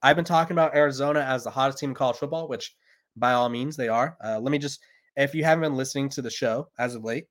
I've 0.03 0.15
been 0.15 0.25
talking 0.25 0.53
about 0.53 0.75
Arizona 0.75 1.21
as 1.21 1.43
the 1.43 1.49
hottest 1.49 1.79
team 1.79 1.89
in 1.89 1.95
college 1.95 2.17
football, 2.17 2.47
which 2.47 2.75
by 3.15 3.33
all 3.33 3.49
means 3.49 3.75
they 3.75 3.87
are. 3.87 4.15
Uh, 4.23 4.39
let 4.39 4.51
me 4.51 4.59
just, 4.59 4.79
if 5.15 5.33
you 5.33 5.43
haven't 5.43 5.63
been 5.63 5.75
listening 5.75 6.09
to 6.09 6.21
the 6.21 6.29
show 6.29 6.69
as 6.77 6.93
of 6.93 7.03
late, 7.03 7.25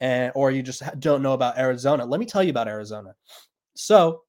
and 0.00 0.30
or 0.34 0.50
you 0.50 0.62
just 0.62 0.82
don't 1.00 1.22
know 1.22 1.32
about 1.32 1.58
Arizona, 1.58 2.04
let 2.04 2.20
me 2.20 2.26
tell 2.26 2.42
you 2.42 2.50
about 2.50 2.68
Arizona. 2.68 3.14
So 3.74 4.22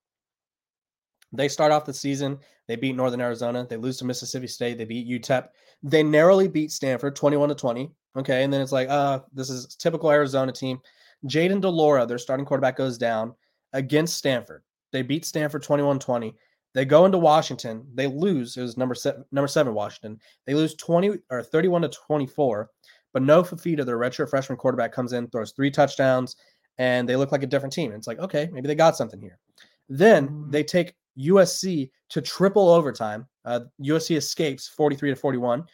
they 1.31 1.47
start 1.47 1.71
off 1.71 1.85
the 1.85 1.93
season, 1.93 2.39
they 2.67 2.75
beat 2.75 2.95
Northern 2.95 3.21
Arizona, 3.21 3.65
they 3.69 3.77
lose 3.77 3.97
to 3.97 4.05
Mississippi 4.05 4.47
State, 4.47 4.77
they 4.77 4.85
beat 4.85 5.07
UTEP, 5.07 5.47
they 5.83 6.03
narrowly 6.03 6.47
beat 6.47 6.71
Stanford 6.71 7.15
21 7.15 7.49
to 7.49 7.55
20. 7.55 7.91
Okay, 8.17 8.43
and 8.43 8.53
then 8.53 8.61
it's 8.61 8.71
like, 8.71 8.89
uh, 8.89 9.19
this 9.33 9.49
is 9.49 9.75
typical 9.75 10.09
Arizona 10.09 10.51
team. 10.51 10.79
Jayden 11.27 11.59
de 11.59 11.69
Laura, 11.69 12.05
their 12.05 12.17
starting 12.17 12.45
quarterback, 12.45 12.77
goes 12.77 12.97
down 12.97 13.33
against 13.73 14.17
Stanford. 14.17 14.63
They 14.91 15.01
beat 15.01 15.25
Stanford 15.25 15.63
21 15.63 15.99
20. 15.99 16.33
They 16.73 16.85
go 16.85 17.05
into 17.05 17.17
Washington. 17.17 17.85
They 17.93 18.07
lose. 18.07 18.57
It 18.57 18.61
was 18.61 18.77
number 18.77 18.95
seven, 18.95 19.23
number 19.31 19.47
seven 19.47 19.73
Washington. 19.73 20.19
They 20.45 20.53
lose 20.53 20.75
20 20.75 21.19
or 21.29 21.41
31 21.41 21.83
to 21.83 21.89
24. 21.89 22.69
But 23.13 23.23
Noah 23.23 23.43
Fifita, 23.43 23.85
their 23.85 23.97
redshirt 23.97 24.29
freshman 24.29 24.57
quarterback, 24.57 24.91
comes 24.91 25.13
in, 25.13 25.29
throws 25.29 25.53
three 25.53 25.71
touchdowns, 25.71 26.35
and 26.77 27.07
they 27.07 27.15
look 27.15 27.31
like 27.31 27.43
a 27.43 27.47
different 27.47 27.71
team. 27.71 27.93
it's 27.93 28.07
like, 28.07 28.19
okay, 28.19 28.49
maybe 28.51 28.67
they 28.67 28.75
got 28.75 28.97
something 28.97 29.21
here. 29.21 29.39
Then 29.87 30.27
mm. 30.27 30.51
they 30.51 30.63
take 30.63 30.95
USC 31.19 31.89
to 32.09 32.21
triple 32.21 32.69
overtime. 32.69 33.27
Uh, 33.43 33.61
USC 33.81 34.17
escapes 34.17 34.67
43 34.67 35.11
to 35.11 35.15
41. 35.15 35.65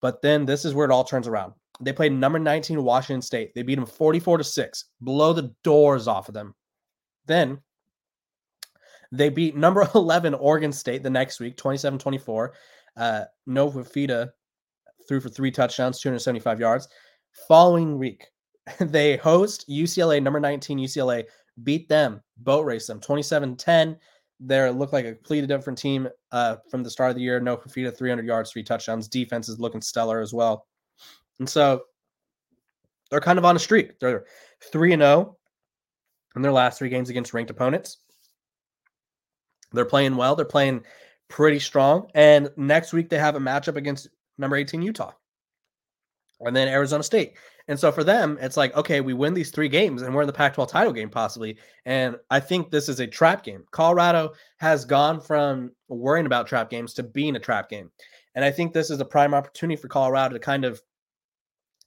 But 0.00 0.20
then 0.20 0.44
this 0.44 0.64
is 0.64 0.74
where 0.74 0.84
it 0.84 0.90
all 0.90 1.04
turns 1.04 1.28
around. 1.28 1.52
They 1.80 1.92
played 1.92 2.12
number 2.12 2.38
19 2.38 2.82
Washington 2.82 3.22
State. 3.22 3.54
They 3.54 3.62
beat 3.62 3.76
them 3.76 3.86
44 3.86 4.38
to 4.38 4.44
6, 4.44 4.84
blow 5.00 5.32
the 5.32 5.54
doors 5.64 6.06
off 6.06 6.28
of 6.28 6.34
them. 6.34 6.54
Then 7.26 7.58
they 9.10 9.28
beat 9.28 9.56
number 9.56 9.88
11 9.94 10.34
Oregon 10.34 10.72
State 10.72 11.02
the 11.02 11.10
next 11.10 11.40
week, 11.40 11.56
27 11.56 11.98
24. 11.98 12.54
Uh, 12.96 13.24
Noah 13.46 13.70
Fifita 13.70 14.30
threw 15.08 15.20
for 15.20 15.28
three 15.28 15.50
touchdowns, 15.50 16.00
275 16.00 16.60
yards. 16.60 16.88
Following 17.48 17.98
week, 17.98 18.26
they 18.80 19.16
host 19.16 19.68
UCLA, 19.68 20.22
number 20.22 20.40
19 20.40 20.78
UCLA, 20.78 21.24
beat 21.62 21.88
them, 21.88 22.22
boat 22.38 22.64
race 22.64 22.86
them 22.86 23.00
27 23.00 23.56
10. 23.56 23.96
They 24.44 24.68
looked 24.70 24.92
like 24.92 25.04
a 25.04 25.14
completely 25.14 25.46
different 25.46 25.78
team 25.78 26.08
uh, 26.32 26.56
from 26.68 26.82
the 26.82 26.90
start 26.90 27.10
of 27.10 27.16
the 27.16 27.22
year. 27.22 27.38
Noah 27.40 27.58
Fifita, 27.58 27.96
300 27.96 28.26
yards, 28.26 28.50
three 28.50 28.62
touchdowns. 28.62 29.08
Defense 29.08 29.48
is 29.48 29.60
looking 29.60 29.80
stellar 29.80 30.20
as 30.20 30.32
well. 30.32 30.66
And 31.38 31.48
so 31.48 31.82
they're 33.10 33.20
kind 33.20 33.38
of 33.38 33.44
on 33.44 33.56
a 33.56 33.60
streak. 33.60 33.98
They're 34.00 34.24
3 34.72 34.94
and 34.94 35.02
0 35.02 35.36
in 36.34 36.42
their 36.42 36.52
last 36.52 36.78
three 36.78 36.88
games 36.88 37.10
against 37.10 37.34
ranked 37.34 37.50
opponents. 37.50 37.98
They're 39.72 39.84
playing 39.84 40.16
well. 40.16 40.34
They're 40.34 40.44
playing 40.44 40.84
pretty 41.28 41.58
strong. 41.58 42.08
And 42.14 42.50
next 42.56 42.92
week 42.92 43.08
they 43.08 43.18
have 43.18 43.36
a 43.36 43.40
matchup 43.40 43.76
against 43.76 44.08
number 44.38 44.56
18 44.56 44.82
Utah 44.82 45.12
and 46.46 46.56
then 46.56 46.68
Arizona 46.68 47.02
State. 47.02 47.34
And 47.68 47.78
so 47.78 47.92
for 47.92 48.02
them, 48.02 48.38
it's 48.40 48.56
like, 48.56 48.76
okay, 48.76 49.00
we 49.00 49.14
win 49.14 49.34
these 49.34 49.50
three 49.50 49.68
games 49.68 50.02
and 50.02 50.14
we're 50.14 50.22
in 50.22 50.26
the 50.26 50.32
Pac 50.32 50.54
12 50.54 50.70
title 50.70 50.92
game 50.92 51.08
possibly. 51.08 51.56
And 51.86 52.16
I 52.30 52.40
think 52.40 52.70
this 52.70 52.88
is 52.88 53.00
a 53.00 53.06
trap 53.06 53.44
game. 53.44 53.64
Colorado 53.70 54.32
has 54.58 54.84
gone 54.84 55.20
from 55.20 55.70
worrying 55.88 56.26
about 56.26 56.46
trap 56.46 56.70
games 56.70 56.94
to 56.94 57.02
being 57.02 57.36
a 57.36 57.40
trap 57.40 57.68
game. 57.68 57.90
And 58.34 58.44
I 58.44 58.50
think 58.50 58.72
this 58.72 58.90
is 58.90 59.00
a 59.00 59.04
prime 59.04 59.34
opportunity 59.34 59.80
for 59.80 59.88
Colorado 59.88 60.34
to 60.34 60.40
kind 60.40 60.64
of 60.64 60.80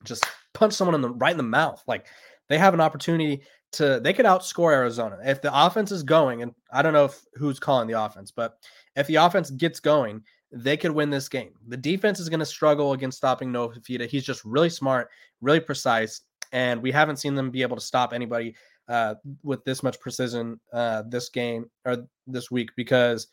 just 0.04 0.26
punch 0.54 0.74
someone 0.74 0.96
in 0.96 1.02
the 1.02 1.10
right 1.10 1.32
in 1.32 1.38
the 1.38 1.44
mouth. 1.44 1.84
Like 1.88 2.06
they 2.48 2.58
have 2.58 2.74
an 2.74 2.82
opportunity 2.82 3.42
to 3.74 4.00
they 4.00 4.14
could 4.14 4.26
outscore 4.26 4.72
Arizona 4.72 5.18
if 5.26 5.42
the 5.42 5.66
offense 5.66 5.92
is 5.92 6.04
going. 6.04 6.42
And 6.42 6.54
I 6.72 6.82
don't 6.82 6.94
know 6.94 7.06
if, 7.06 7.22
who's 7.34 7.60
calling 7.60 7.88
the 7.88 8.02
offense, 8.02 8.32
but 8.32 8.58
if 8.96 9.08
the 9.08 9.16
offense 9.16 9.50
gets 9.50 9.80
going, 9.80 10.24
they 10.56 10.78
could 10.78 10.92
win 10.92 11.10
this 11.10 11.28
game. 11.28 11.52
The 11.68 11.76
defense 11.78 12.20
is 12.20 12.30
going 12.30 12.40
to 12.40 12.46
struggle 12.46 12.94
against 12.94 13.18
stopping 13.18 13.52
Noah 13.52 13.74
Fifita. 13.74 14.08
He's 14.08 14.24
just 14.24 14.44
really 14.46 14.70
smart, 14.70 15.10
really 15.42 15.60
precise, 15.60 16.22
and 16.54 16.82
we 16.82 16.92
haven't 16.92 17.18
seen 17.18 17.36
them 17.36 17.52
be 17.52 17.62
able 17.62 17.76
to 17.76 17.82
stop 17.82 18.14
anybody 18.14 18.56
uh, 18.88 19.16
with 19.44 19.66
this 19.66 19.84
much 19.84 20.00
precision 20.00 20.60
uh, 20.72 21.04
this 21.10 21.28
game 21.28 21.70
or 21.84 22.08
this 22.26 22.50
week 22.50 22.70
because 22.78 23.28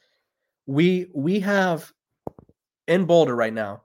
we 0.67 1.07
we 1.15 1.39
have 1.39 1.93
in 2.89 3.05
Boulder 3.05 3.37
right 3.37 3.55
now, 3.55 3.83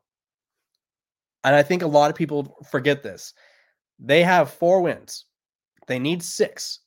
and 1.44 1.56
I 1.56 1.62
think 1.62 1.84
a 1.84 1.88
lot 1.88 2.10
of 2.10 2.18
people 2.18 2.58
forget 2.72 3.04
this. 3.04 3.36
They 4.00 4.24
have 4.24 4.52
four 4.52 4.82
wins. 4.82 5.26
They 5.86 6.00
need 6.00 6.24
six, 6.24 6.80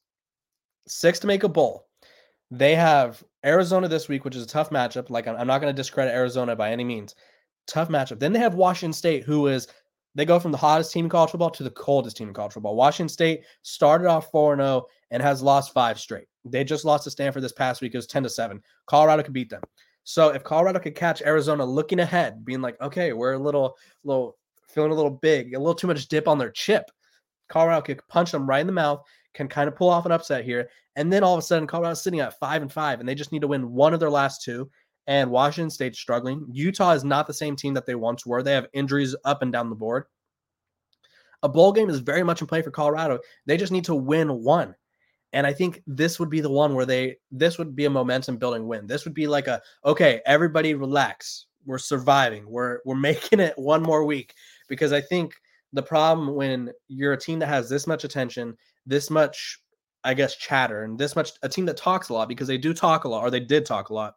six 0.88 1.20
to 1.20 1.28
make 1.28 1.44
a 1.44 1.48
bowl. 1.48 1.89
They 2.50 2.74
have 2.74 3.22
Arizona 3.44 3.88
this 3.88 4.08
week, 4.08 4.24
which 4.24 4.36
is 4.36 4.44
a 4.44 4.48
tough 4.48 4.70
matchup. 4.70 5.10
Like 5.10 5.26
I'm, 5.26 5.46
not 5.46 5.60
going 5.60 5.74
to 5.74 5.76
discredit 5.76 6.14
Arizona 6.14 6.56
by 6.56 6.70
any 6.70 6.84
means. 6.84 7.14
Tough 7.66 7.88
matchup. 7.88 8.18
Then 8.18 8.32
they 8.32 8.38
have 8.40 8.54
Washington 8.54 8.92
State, 8.92 9.24
who 9.24 9.46
is 9.46 9.68
they 10.14 10.24
go 10.24 10.40
from 10.40 10.52
the 10.52 10.58
hottest 10.58 10.92
team 10.92 11.06
in 11.06 11.10
college 11.10 11.30
football 11.30 11.50
to 11.50 11.62
the 11.62 11.70
coldest 11.70 12.16
team 12.16 12.28
in 12.28 12.34
college 12.34 12.52
football. 12.52 12.74
Washington 12.74 13.08
State 13.08 13.42
started 13.62 14.08
off 14.08 14.30
4 14.30 14.56
0 14.56 14.86
and 15.10 15.22
has 15.22 15.42
lost 15.42 15.72
five 15.72 16.00
straight. 16.00 16.26
They 16.44 16.64
just 16.64 16.84
lost 16.84 17.04
to 17.04 17.10
Stanford 17.10 17.42
this 17.42 17.52
past 17.52 17.80
week. 17.80 17.94
It 17.94 17.98
was 17.98 18.06
10 18.06 18.24
to 18.24 18.28
7. 18.28 18.60
Colorado 18.86 19.22
could 19.22 19.32
beat 19.32 19.50
them. 19.50 19.62
So 20.04 20.30
if 20.30 20.42
Colorado 20.42 20.80
could 20.80 20.94
catch 20.94 21.22
Arizona 21.22 21.64
looking 21.64 22.00
ahead, 22.00 22.44
being 22.44 22.60
like, 22.62 22.80
okay, 22.80 23.12
we're 23.12 23.34
a 23.34 23.38
little, 23.38 23.76
little 24.02 24.36
feeling 24.66 24.90
a 24.90 24.94
little 24.94 25.10
big, 25.10 25.54
a 25.54 25.58
little 25.58 25.74
too 25.74 25.86
much 25.86 26.08
dip 26.08 26.26
on 26.26 26.38
their 26.38 26.50
chip, 26.50 26.90
Colorado 27.48 27.82
could 27.82 28.00
punch 28.08 28.32
them 28.32 28.48
right 28.48 28.60
in 28.60 28.66
the 28.66 28.72
mouth, 28.72 29.04
can 29.34 29.48
kind 29.48 29.68
of 29.68 29.76
pull 29.76 29.90
off 29.90 30.06
an 30.06 30.12
upset 30.12 30.44
here. 30.44 30.70
And 31.00 31.10
then 31.10 31.24
all 31.24 31.32
of 31.32 31.38
a 31.38 31.42
sudden, 31.42 31.66
Colorado's 31.66 32.02
sitting 32.02 32.20
at 32.20 32.38
five 32.38 32.60
and 32.60 32.70
five, 32.70 33.00
and 33.00 33.08
they 33.08 33.14
just 33.14 33.32
need 33.32 33.40
to 33.40 33.48
win 33.48 33.72
one 33.72 33.94
of 33.94 34.00
their 34.00 34.10
last 34.10 34.42
two. 34.42 34.70
And 35.06 35.30
Washington 35.30 35.70
State's 35.70 35.98
struggling. 35.98 36.46
Utah 36.52 36.90
is 36.90 37.04
not 37.04 37.26
the 37.26 37.32
same 37.32 37.56
team 37.56 37.72
that 37.72 37.86
they 37.86 37.94
once 37.94 38.26
were. 38.26 38.42
They 38.42 38.52
have 38.52 38.66
injuries 38.74 39.16
up 39.24 39.40
and 39.40 39.50
down 39.50 39.70
the 39.70 39.76
board. 39.76 40.04
A 41.42 41.48
bowl 41.48 41.72
game 41.72 41.88
is 41.88 42.00
very 42.00 42.22
much 42.22 42.42
in 42.42 42.46
play 42.46 42.60
for 42.60 42.70
Colorado. 42.70 43.18
They 43.46 43.56
just 43.56 43.72
need 43.72 43.86
to 43.86 43.94
win 43.94 44.44
one. 44.44 44.74
And 45.32 45.46
I 45.46 45.54
think 45.54 45.80
this 45.86 46.20
would 46.20 46.28
be 46.28 46.42
the 46.42 46.50
one 46.50 46.74
where 46.74 46.84
they 46.84 47.16
this 47.30 47.56
would 47.56 47.74
be 47.74 47.86
a 47.86 47.90
momentum 47.90 48.36
building 48.36 48.68
win. 48.68 48.86
This 48.86 49.06
would 49.06 49.14
be 49.14 49.26
like 49.26 49.46
a 49.46 49.62
okay, 49.86 50.20
everybody 50.26 50.74
relax. 50.74 51.46
We're 51.64 51.78
surviving. 51.78 52.44
We're 52.46 52.80
we're 52.84 52.94
making 53.10 53.40
it 53.40 53.54
one 53.56 53.82
more 53.82 54.04
week 54.04 54.34
because 54.68 54.92
I 54.92 55.00
think 55.00 55.32
the 55.72 55.82
problem 55.82 56.34
when 56.34 56.72
you're 56.88 57.14
a 57.14 57.18
team 57.18 57.38
that 57.38 57.46
has 57.46 57.70
this 57.70 57.86
much 57.86 58.04
attention, 58.04 58.54
this 58.84 59.08
much 59.08 59.62
I 60.04 60.14
guess, 60.14 60.36
chatter 60.36 60.84
and 60.84 60.98
this 60.98 61.16
much 61.16 61.32
a 61.42 61.48
team 61.48 61.66
that 61.66 61.76
talks 61.76 62.08
a 62.08 62.14
lot 62.14 62.28
because 62.28 62.48
they 62.48 62.58
do 62.58 62.72
talk 62.72 63.04
a 63.04 63.08
lot 63.08 63.22
or 63.22 63.30
they 63.30 63.40
did 63.40 63.66
talk 63.66 63.90
a 63.90 63.94
lot. 63.94 64.14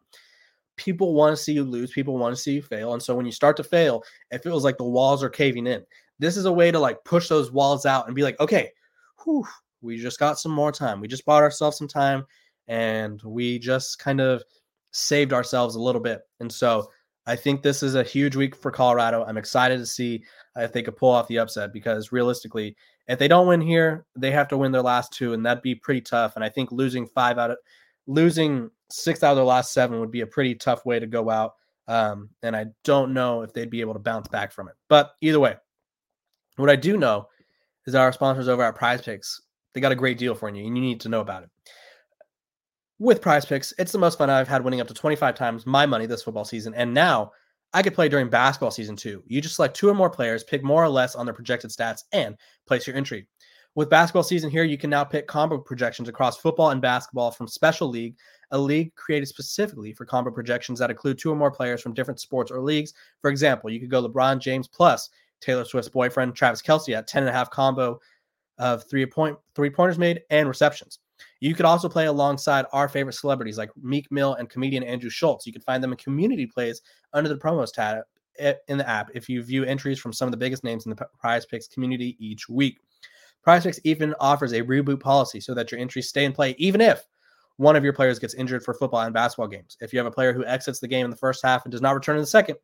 People 0.78 1.14
want 1.14 1.36
to 1.36 1.42
see 1.42 1.54
you 1.54 1.64
lose. 1.64 1.92
People 1.92 2.18
want 2.18 2.36
to 2.36 2.42
see 2.42 2.54
you 2.54 2.62
fail. 2.62 2.94
And 2.94 3.04
so 3.04 3.16
when 3.16 3.26
you 3.26 3.32
start 3.32 3.58
to 3.58 3.64
fail, 3.64 4.04
it 4.32 4.42
feels 4.42 4.64
like 4.64 4.78
the 4.78 4.84
walls 4.84 5.24
are 5.24 5.30
caving 5.30 5.68
in. 5.68 5.84
This 6.20 6.38
is 6.38 6.46
a 6.46 6.52
way 6.52 6.72
to 6.72 6.80
like 6.80 7.04
push 7.04 7.28
those 7.28 7.52
walls 7.52 7.86
out 7.86 8.08
and 8.08 8.16
be 8.16 8.24
like, 8.24 8.40
okay, 8.40 8.72
whew, 9.24 9.46
we 9.82 9.98
just 9.98 10.20
got 10.20 10.40
some 10.40 10.52
more 10.52 10.72
time. 10.72 11.00
We 11.00 11.08
just 11.08 11.26
bought 11.26 11.44
ourselves 11.44 11.78
some 11.78 11.88
time 11.88 12.26
and 12.68 13.22
we 13.24 13.60
just 13.60 14.00
kind 14.00 14.22
of 14.22 14.44
saved 14.92 15.34
ourselves 15.34 15.76
a 15.76 15.82
little 15.82 16.02
bit. 16.02 16.22
And 16.40 16.52
so 16.52 16.90
I 17.26 17.36
think 17.36 17.62
this 17.62 17.84
is 17.84 17.96
a 17.96 18.04
huge 18.04 18.36
week 18.36 18.56
for 18.56 18.72
Colorado. 18.72 19.24
I'm 19.26 19.38
excited 19.38 19.78
to 19.78 19.86
see 19.86 20.24
if 20.58 20.72
they 20.72 20.84
could 20.84 20.98
pull 20.98 21.12
off 21.12 21.28
the 21.28 21.40
upset 21.40 21.72
because 21.74 22.12
realistically, 22.12 22.76
if 23.08 23.20
they 23.20 23.28
don't 23.28 23.48
win 23.48 23.62
here, 23.62 24.06
they 24.16 24.32
have 24.32 24.48
to 24.50 24.58
win 24.58 24.72
their 24.72 24.82
last 24.82 25.12
two, 25.14 25.34
and 25.34 25.46
that'd 25.46 25.64
be 25.64 25.76
pretty 25.76 26.02
tough. 26.02 26.36
And 26.36 26.44
I 26.44 26.50
think 26.50 26.72
losing 26.72 27.06
five 27.08 27.38
out 27.38 27.52
of 27.52 27.58
losing 28.08 28.70
six 28.90 29.24
out 29.24 29.32
of 29.32 29.38
their 29.38 29.46
last 29.46 29.74
seven 29.74 30.00
would 30.00 30.12
be 30.12 30.22
a 30.22 30.28
pretty 30.28 30.56
tough 30.56 30.86
way 30.86 31.00
to 31.00 31.08
go 31.08 31.30
out 31.30 31.54
Um, 31.88 32.30
and 32.42 32.56
I 32.56 32.68
don't 32.84 33.14
know 33.14 33.42
if 33.42 33.54
they'd 33.54 33.70
be 33.70 33.82
able 33.82 33.94
to 33.94 34.00
bounce 34.00 34.28
back 34.28 34.52
from 34.52 34.70
it. 34.70 34.76
But 34.88 35.12
either 35.22 35.40
way, 35.40 35.56
what 36.56 36.70
I 36.70 36.76
do 36.76 36.98
know 36.98 37.28
is 37.86 37.96
our 37.96 38.14
sponsors 38.14 38.48
over 38.48 38.64
at 38.64 38.76
Prize 38.76 39.02
Picks, 39.02 39.42
they 39.74 39.82
got 39.82 39.92
a 39.92 39.96
great 39.96 40.18
deal 40.18 40.36
for 40.36 40.50
you, 40.50 40.66
and 40.66 40.78
you 40.78 40.82
need 40.82 41.02
to 41.02 41.10
know 41.10 41.22
about 41.22 41.44
it. 41.44 41.50
With 43.00 43.22
Prize 43.22 43.46
Picks, 43.46 43.74
it's 43.78 43.92
the 43.92 43.98
most 43.98 44.18
fun 44.18 44.30
I've 44.30 44.48
had 44.48 44.64
winning 44.64 44.80
up 44.80 44.88
to 44.88 44.94
25 44.94 45.36
times 45.36 45.66
my 45.66 45.86
money 45.86 46.06
this 46.06 46.24
football 46.24 46.46
season. 46.46 46.74
And 46.74 46.94
now 46.94 47.32
I 47.74 47.82
could 47.82 47.96
play 47.96 48.08
during 48.08 48.30
basketball 48.30 48.72
season 48.72 48.96
too. 48.96 49.24
You 49.26 49.42
just 49.42 49.56
select 49.56 49.76
two 49.76 49.90
or 49.90 49.96
more 49.96 50.10
players, 50.10 50.44
pick 50.44 50.64
more 50.64 50.84
or 50.84 50.90
less 50.90 51.16
on 51.16 51.26
their 51.26 51.34
projected 51.34 51.72
stats, 51.72 52.04
and 52.12 52.36
place 52.68 52.86
your 52.86 52.96
entry. 52.96 53.28
With 53.76 53.90
basketball 53.90 54.22
season 54.22 54.52
here, 54.52 54.64
you 54.64 54.78
can 54.78 54.92
now 54.92 55.04
pick 55.04 55.26
combo 55.26 55.58
projections 55.58 56.08
across 56.08 56.38
football 56.38 56.70
and 56.70 56.82
basketball 56.82 57.32
from 57.32 57.48
Special 57.48 57.88
League, 57.88 58.16
a 58.52 58.58
league 58.58 58.94
created 58.94 59.28
specifically 59.28 59.94
for 59.94 60.06
combo 60.06 60.30
projections 60.30 60.78
that 60.78 60.92
include 60.92 61.18
two 61.18 61.32
or 61.32 61.36
more 61.36 61.50
players 61.50 61.82
from 61.82 61.96
different 61.96 62.20
sports 62.20 62.52
or 62.52 62.62
leagues. 62.62 62.94
For 63.22 63.32
example, 63.32 63.72
you 63.72 63.80
could 63.80 63.90
go 63.90 64.08
LeBron 64.08 64.38
James 64.38 64.68
plus 64.68 65.10
Taylor 65.42 65.66
Swift's 65.66 65.90
boyfriend, 65.90 66.36
Travis 66.36 66.62
Kelce 66.62 66.96
at 66.96 67.08
10 67.08 67.24
and 67.24 67.30
a 67.30 67.34
half 67.34 67.50
combo 67.50 68.00
of 68.60 68.88
three 68.88 69.08
point 69.08 69.36
three 69.56 69.72
pointers 69.72 69.98
made 69.98 70.22
and 70.30 70.48
receptions. 70.48 71.00
You 71.44 71.54
could 71.54 71.66
also 71.66 71.90
play 71.90 72.06
alongside 72.06 72.68
our 72.72 72.88
favorite 72.88 73.16
celebrities 73.16 73.58
like 73.58 73.70
Meek 73.76 74.10
Mill 74.10 74.36
and 74.36 74.50
comedian 74.50 74.82
Andrew 74.82 75.10
Schulz. 75.10 75.46
You 75.46 75.52
can 75.52 75.62
find 75.62 75.84
them 75.84 75.92
in 75.92 75.98
community 75.98 76.46
plays 76.46 76.82
under 77.12 77.28
the 77.28 77.36
promos 77.36 77.74
tab 77.74 78.04
eh, 78.40 78.54
in 78.70 78.78
the 78.78 78.90
app 78.90 79.10
if 79.14 79.28
you 79.28 79.44
view 79.44 79.66
entries 79.66 80.00
from 80.00 80.14
some 80.14 80.26
of 80.26 80.32
the 80.32 80.38
biggest 80.38 80.64
names 80.64 80.86
in 80.86 80.92
the 80.92 81.06
Prize 81.20 81.46
Picks 81.46 81.68
community 81.68 82.16
each 82.18 82.48
week. 82.48 82.80
Prize 83.42 83.64
Picks 83.64 83.82
even 83.84 84.16
offers 84.22 84.54
a 84.54 84.62
reboot 84.62 85.02
policy 85.02 85.42
so 85.42 85.54
that 85.54 85.70
your 85.70 85.82
entries 85.82 86.08
stay 86.08 86.24
in 86.24 86.32
play 86.32 86.56
even 86.60 86.80
if 86.80 87.04
one 87.58 87.76
of 87.76 87.84
your 87.84 87.92
players 87.92 88.20
gets 88.20 88.36
injured 88.36 88.64
for 88.64 88.74
football 88.74 89.02
and 89.02 89.14
basketball 89.14 89.50
games. 89.50 89.76
If 89.82 89.92
you 89.92 90.00
have 90.00 90.08
a 90.08 90.12
player 90.12 90.32
who 90.32 90.46
exits 90.46 90.80
the 90.80 90.88
game 90.88 91.04
in 91.04 91.12
the 91.12 91.18
first 91.18 91.44
half 91.44 91.66
and 91.66 91.74
does 91.74 91.82
not 91.82 91.94
return 91.94 92.16
in 92.16 92.22
the 92.22 92.26
second, 92.26 92.56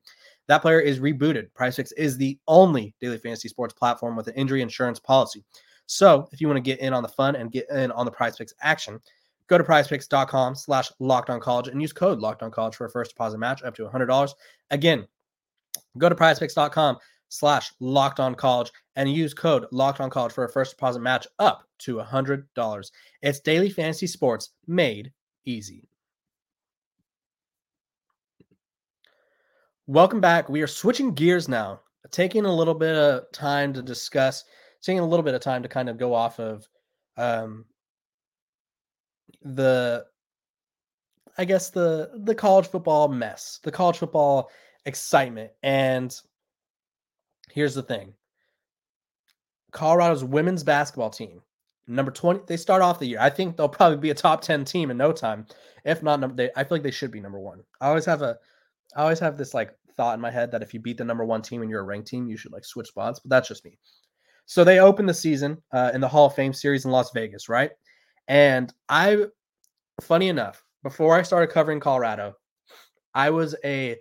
that 0.47 0.61
player 0.61 0.79
is 0.79 1.01
rebooted. 1.01 1.53
Prize 1.53 1.75
Picks 1.75 1.91
is 1.91 2.15
the 2.15 2.39
only 2.47 2.95
daily 3.01 3.17
fantasy 3.17 3.49
sports 3.49 3.73
platform 3.73 4.15
with 4.15 4.29
an 4.29 4.35
injury 4.35 4.61
insurance 4.61 4.99
policy. 4.99 5.43
So 5.91 6.29
if 6.31 6.39
you 6.39 6.47
want 6.47 6.57
to 6.57 6.61
get 6.61 6.79
in 6.81 6.93
on 6.93 7.01
the 7.01 7.09
fun 7.09 7.35
and 7.35 7.51
get 7.51 7.67
in 7.71 7.91
on 7.91 8.05
the 8.05 8.11
prize 8.11 8.37
picks 8.37 8.53
action, 8.61 8.99
go 9.47 9.57
to 9.57 9.63
prizepicks.com 9.63 10.53
slash 10.53 10.91
locked 10.99 11.31
on 11.31 11.39
college 11.39 11.67
and 11.67 11.81
use 11.81 11.91
code 11.91 12.19
locked 12.19 12.43
on 12.43 12.51
college 12.51 12.75
for 12.75 12.85
a 12.85 12.91
first 12.91 13.09
deposit 13.09 13.39
match 13.39 13.63
up 13.63 13.75
to 13.75 13.87
$100. 13.87 14.29
Again, 14.69 15.07
go 15.97 16.07
to 16.07 16.13
prizepicks.com 16.13 16.97
slash 17.29 17.71
locked 17.79 18.19
on 18.19 18.35
college 18.35 18.71
and 18.97 19.11
use 19.11 19.33
code 19.33 19.65
locked 19.71 19.99
on 19.99 20.11
college 20.11 20.31
for 20.31 20.43
a 20.43 20.51
first 20.51 20.77
deposit 20.77 20.99
match 20.99 21.25
up 21.39 21.63
to 21.79 21.95
$100. 21.95 22.91
It's 23.23 23.39
daily 23.39 23.71
fantasy 23.71 24.05
sports 24.05 24.51
made 24.67 25.11
easy. 25.45 25.89
Welcome 29.87 30.21
back. 30.21 30.49
We 30.49 30.61
are 30.61 30.67
switching 30.67 31.15
gears 31.15 31.49
now, 31.49 31.79
taking 32.11 32.45
a 32.45 32.55
little 32.55 32.75
bit 32.75 32.95
of 32.95 33.31
time 33.31 33.73
to 33.73 33.81
discuss– 33.81 34.43
taking 34.81 34.99
a 34.99 35.07
little 35.07 35.23
bit 35.23 35.33
of 35.33 35.41
time 35.41 35.63
to 35.63 35.69
kind 35.69 35.89
of 35.89 35.97
go 35.97 36.13
off 36.13 36.39
of 36.39 36.67
um, 37.17 37.65
the 39.43 40.05
I 41.37 41.45
guess 41.45 41.69
the 41.69 42.11
the 42.15 42.35
college 42.35 42.67
football 42.67 43.07
mess, 43.07 43.59
the 43.63 43.71
college 43.71 43.97
football 43.97 44.49
excitement. 44.85 45.51
And 45.63 46.15
here's 47.51 47.75
the 47.75 47.83
thing. 47.83 48.13
Colorado's 49.71 50.23
women's 50.23 50.63
basketball 50.63 51.11
team, 51.11 51.41
number 51.87 52.11
20, 52.11 52.41
they 52.47 52.57
start 52.57 52.81
off 52.81 52.99
the 52.99 53.05
year. 53.05 53.19
I 53.21 53.29
think 53.29 53.55
they'll 53.55 53.69
probably 53.69 53.97
be 53.97 54.09
a 54.09 54.15
top 54.15 54.41
10 54.41 54.65
team 54.65 54.91
in 54.91 54.97
no 54.97 55.11
time. 55.11 55.45
If 55.85 56.03
not 56.03 56.35
they 56.35 56.49
I 56.55 56.63
feel 56.63 56.75
like 56.75 56.83
they 56.83 56.91
should 56.91 57.11
be 57.11 57.19
number 57.19 57.39
1. 57.39 57.61
I 57.81 57.87
always 57.87 58.05
have 58.05 58.21
a 58.21 58.37
I 58.95 59.03
always 59.03 59.19
have 59.19 59.37
this 59.37 59.53
like 59.53 59.73
thought 59.95 60.15
in 60.15 60.21
my 60.21 60.31
head 60.31 60.51
that 60.51 60.63
if 60.63 60.73
you 60.73 60.79
beat 60.79 60.97
the 60.97 61.05
number 61.05 61.25
1 61.25 61.41
team 61.41 61.61
and 61.61 61.69
you're 61.69 61.81
a 61.81 61.83
ranked 61.83 62.07
team, 62.07 62.27
you 62.27 62.37
should 62.37 62.51
like 62.51 62.65
switch 62.65 62.87
spots, 62.87 63.19
but 63.19 63.29
that's 63.29 63.47
just 63.47 63.65
me. 63.65 63.77
So 64.49 64.63
they 64.63 64.79
opened 64.79 65.07
the 65.07 65.13
season 65.13 65.61
uh, 65.71 65.91
in 65.93 66.01
the 66.01 66.07
Hall 66.07 66.25
of 66.25 66.33
Fame 66.33 66.53
series 66.53 66.83
in 66.83 66.89
Las 66.89 67.11
Vegas, 67.11 67.49
right? 67.49 67.69
And 68.27 68.73
I, 68.89 69.25
funny 70.01 70.27
enough, 70.27 70.63
before 70.81 71.15
I 71.15 71.21
started 71.21 71.53
covering 71.53 71.79
Colorado, 71.79 72.33
I 73.13 73.29
was 73.29 73.55
a 73.63 73.97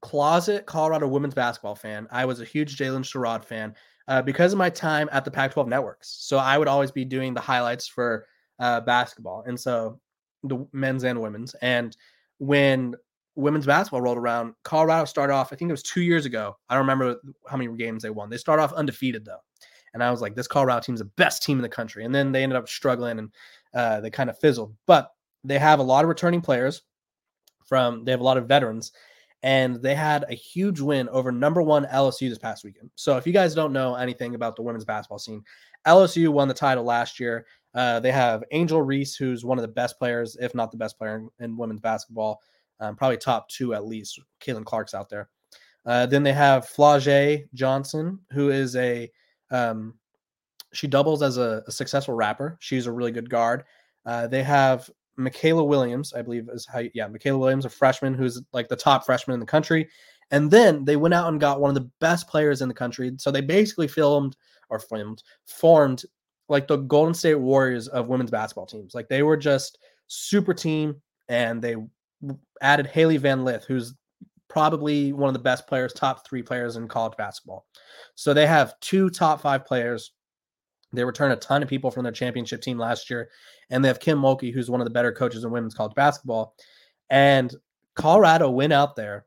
closet 0.00 0.64
Colorado 0.64 1.06
women's 1.06 1.34
basketball 1.34 1.74
fan. 1.74 2.08
I 2.10 2.24
was 2.24 2.40
a 2.40 2.46
huge 2.46 2.78
Jaylyn 2.78 3.04
Sherrod 3.04 3.44
fan 3.44 3.74
uh, 4.08 4.22
because 4.22 4.54
of 4.54 4.58
my 4.58 4.70
time 4.70 5.06
at 5.12 5.26
the 5.26 5.30
Pac 5.30 5.52
12 5.52 5.68
networks. 5.68 6.16
So 6.18 6.38
I 6.38 6.56
would 6.56 6.66
always 6.66 6.90
be 6.90 7.04
doing 7.04 7.34
the 7.34 7.40
highlights 7.42 7.86
for 7.86 8.24
uh, 8.58 8.80
basketball. 8.80 9.44
And 9.46 9.60
so 9.60 10.00
the 10.44 10.66
men's 10.72 11.04
and 11.04 11.20
women's. 11.20 11.52
And 11.56 11.94
when 12.38 12.94
women's 13.38 13.66
basketball 13.66 14.00
rolled 14.00 14.18
around, 14.18 14.52
Colorado 14.64 15.04
started 15.04 15.32
off, 15.32 15.52
I 15.52 15.56
think 15.56 15.68
it 15.68 15.72
was 15.72 15.82
two 15.82 16.02
years 16.02 16.26
ago. 16.26 16.56
I 16.68 16.74
don't 16.74 16.82
remember 16.82 17.20
how 17.48 17.56
many 17.56 17.74
games 17.76 18.02
they 18.02 18.10
won. 18.10 18.28
They 18.28 18.36
started 18.36 18.62
off 18.62 18.72
undefeated, 18.72 19.24
though. 19.24 19.38
And 19.94 20.02
I 20.02 20.10
was 20.10 20.20
like, 20.20 20.34
this 20.34 20.48
Colorado 20.48 20.80
team's 20.80 20.98
the 20.98 21.04
best 21.04 21.44
team 21.44 21.56
in 21.56 21.62
the 21.62 21.68
country. 21.68 22.04
And 22.04 22.12
then 22.12 22.32
they 22.32 22.42
ended 22.42 22.56
up 22.56 22.68
struggling 22.68 23.20
and 23.20 23.32
uh, 23.72 24.00
they 24.00 24.10
kind 24.10 24.28
of 24.28 24.38
fizzled. 24.38 24.74
But 24.86 25.12
they 25.44 25.58
have 25.58 25.78
a 25.78 25.84
lot 25.84 26.04
of 26.04 26.08
returning 26.08 26.40
players 26.40 26.82
from, 27.64 28.04
they 28.04 28.10
have 28.10 28.20
a 28.20 28.24
lot 28.24 28.36
of 28.36 28.48
veterans. 28.48 28.92
And 29.44 29.76
they 29.76 29.94
had 29.94 30.24
a 30.28 30.34
huge 30.34 30.80
win 30.80 31.08
over 31.10 31.30
number 31.30 31.62
one 31.62 31.86
LSU 31.86 32.28
this 32.28 32.38
past 32.38 32.64
weekend. 32.64 32.90
So 32.96 33.16
if 33.18 33.26
you 33.26 33.32
guys 33.32 33.54
don't 33.54 33.72
know 33.72 33.94
anything 33.94 34.34
about 34.34 34.56
the 34.56 34.62
women's 34.62 34.84
basketball 34.84 35.20
scene, 35.20 35.44
LSU 35.86 36.30
won 36.30 36.48
the 36.48 36.54
title 36.54 36.82
last 36.82 37.20
year. 37.20 37.46
Uh, 37.72 38.00
they 38.00 38.10
have 38.10 38.42
Angel 38.50 38.82
Reese, 38.82 39.14
who's 39.14 39.44
one 39.44 39.58
of 39.58 39.62
the 39.62 39.68
best 39.68 39.96
players, 39.96 40.36
if 40.40 40.56
not 40.56 40.72
the 40.72 40.76
best 40.76 40.98
player 40.98 41.16
in, 41.16 41.30
in 41.38 41.56
women's 41.56 41.80
basketball, 41.80 42.40
um, 42.80 42.96
probably 42.96 43.16
top 43.16 43.48
two 43.48 43.74
at 43.74 43.86
least. 43.86 44.20
Caitlin 44.40 44.64
Clark's 44.64 44.94
out 44.94 45.08
there. 45.08 45.28
Uh, 45.86 46.06
then 46.06 46.22
they 46.22 46.32
have 46.32 46.68
Flau'jae 46.68 47.44
Johnson, 47.54 48.18
who 48.30 48.50
is 48.50 48.76
a 48.76 49.10
um, 49.50 49.94
she 50.72 50.86
doubles 50.86 51.22
as 51.22 51.38
a, 51.38 51.62
a, 51.66 51.72
successful 51.72 52.14
rapper. 52.14 52.58
She's 52.60 52.86
a 52.86 52.92
really 52.92 53.10
good 53.10 53.30
guard. 53.30 53.64
Uh, 54.04 54.26
they 54.26 54.42
have 54.42 54.90
Mikaylah 55.18 55.66
Williams, 55.66 56.12
I 56.12 56.22
believe 56.22 56.48
is 56.52 56.66
how, 56.66 56.82
yeah, 56.94 57.08
Mikaylah 57.08 57.38
Williams, 57.38 57.64
a 57.64 57.70
freshman 57.70 58.14
who's 58.14 58.42
like 58.52 58.68
the 58.68 58.76
top 58.76 59.04
freshman 59.04 59.34
in 59.34 59.40
the 59.40 59.46
country. 59.46 59.88
And 60.30 60.50
then 60.50 60.84
they 60.84 60.96
went 60.96 61.14
out 61.14 61.28
and 61.28 61.40
got 61.40 61.60
one 61.60 61.70
of 61.70 61.74
the 61.74 61.90
best 62.00 62.28
players 62.28 62.60
in 62.60 62.68
the 62.68 62.74
country. 62.74 63.12
So 63.16 63.30
they 63.30 63.40
basically 63.40 63.88
filmed 63.88 64.36
or 64.68 64.78
filmed, 64.78 65.22
formed 65.46 66.04
like 66.48 66.68
the 66.68 66.76
Golden 66.76 67.14
State 67.14 67.36
Warriors 67.36 67.88
of 67.88 68.08
women's 68.08 68.30
basketball 68.30 68.66
teams. 68.66 68.94
Like 68.94 69.08
they 69.08 69.22
were 69.22 69.36
just 69.36 69.78
super 70.06 70.52
team 70.52 71.00
and 71.28 71.62
they 71.62 71.76
added 72.60 72.86
Hailey 72.86 73.16
Van 73.16 73.44
Lith, 73.44 73.64
who's 73.64 73.94
probably 74.48 75.12
one 75.12 75.28
of 75.28 75.34
the 75.34 75.38
best 75.38 75.66
players, 75.66 75.92
top 75.92 76.26
three 76.26 76.42
players 76.42 76.76
in 76.76 76.88
college 76.88 77.16
basketball. 77.16 77.66
So 78.14 78.32
they 78.32 78.46
have 78.46 78.78
two 78.80 79.10
top 79.10 79.40
five 79.40 79.64
players. 79.64 80.12
They 80.92 81.04
return 81.04 81.32
a 81.32 81.36
ton 81.36 81.62
of 81.62 81.68
people 81.68 81.90
from 81.90 82.04
their 82.04 82.12
championship 82.12 82.62
team 82.62 82.78
last 82.78 83.10
year. 83.10 83.28
And 83.70 83.84
they 83.84 83.88
have 83.88 84.00
Kim 84.00 84.18
Mulkey, 84.18 84.52
who's 84.52 84.70
one 84.70 84.80
of 84.80 84.86
the 84.86 84.92
better 84.92 85.12
coaches 85.12 85.44
in 85.44 85.50
women's 85.50 85.74
college 85.74 85.94
basketball. 85.94 86.54
And 87.10 87.54
Colorado 87.94 88.48
went 88.48 88.72
out 88.72 88.96
there, 88.96 89.26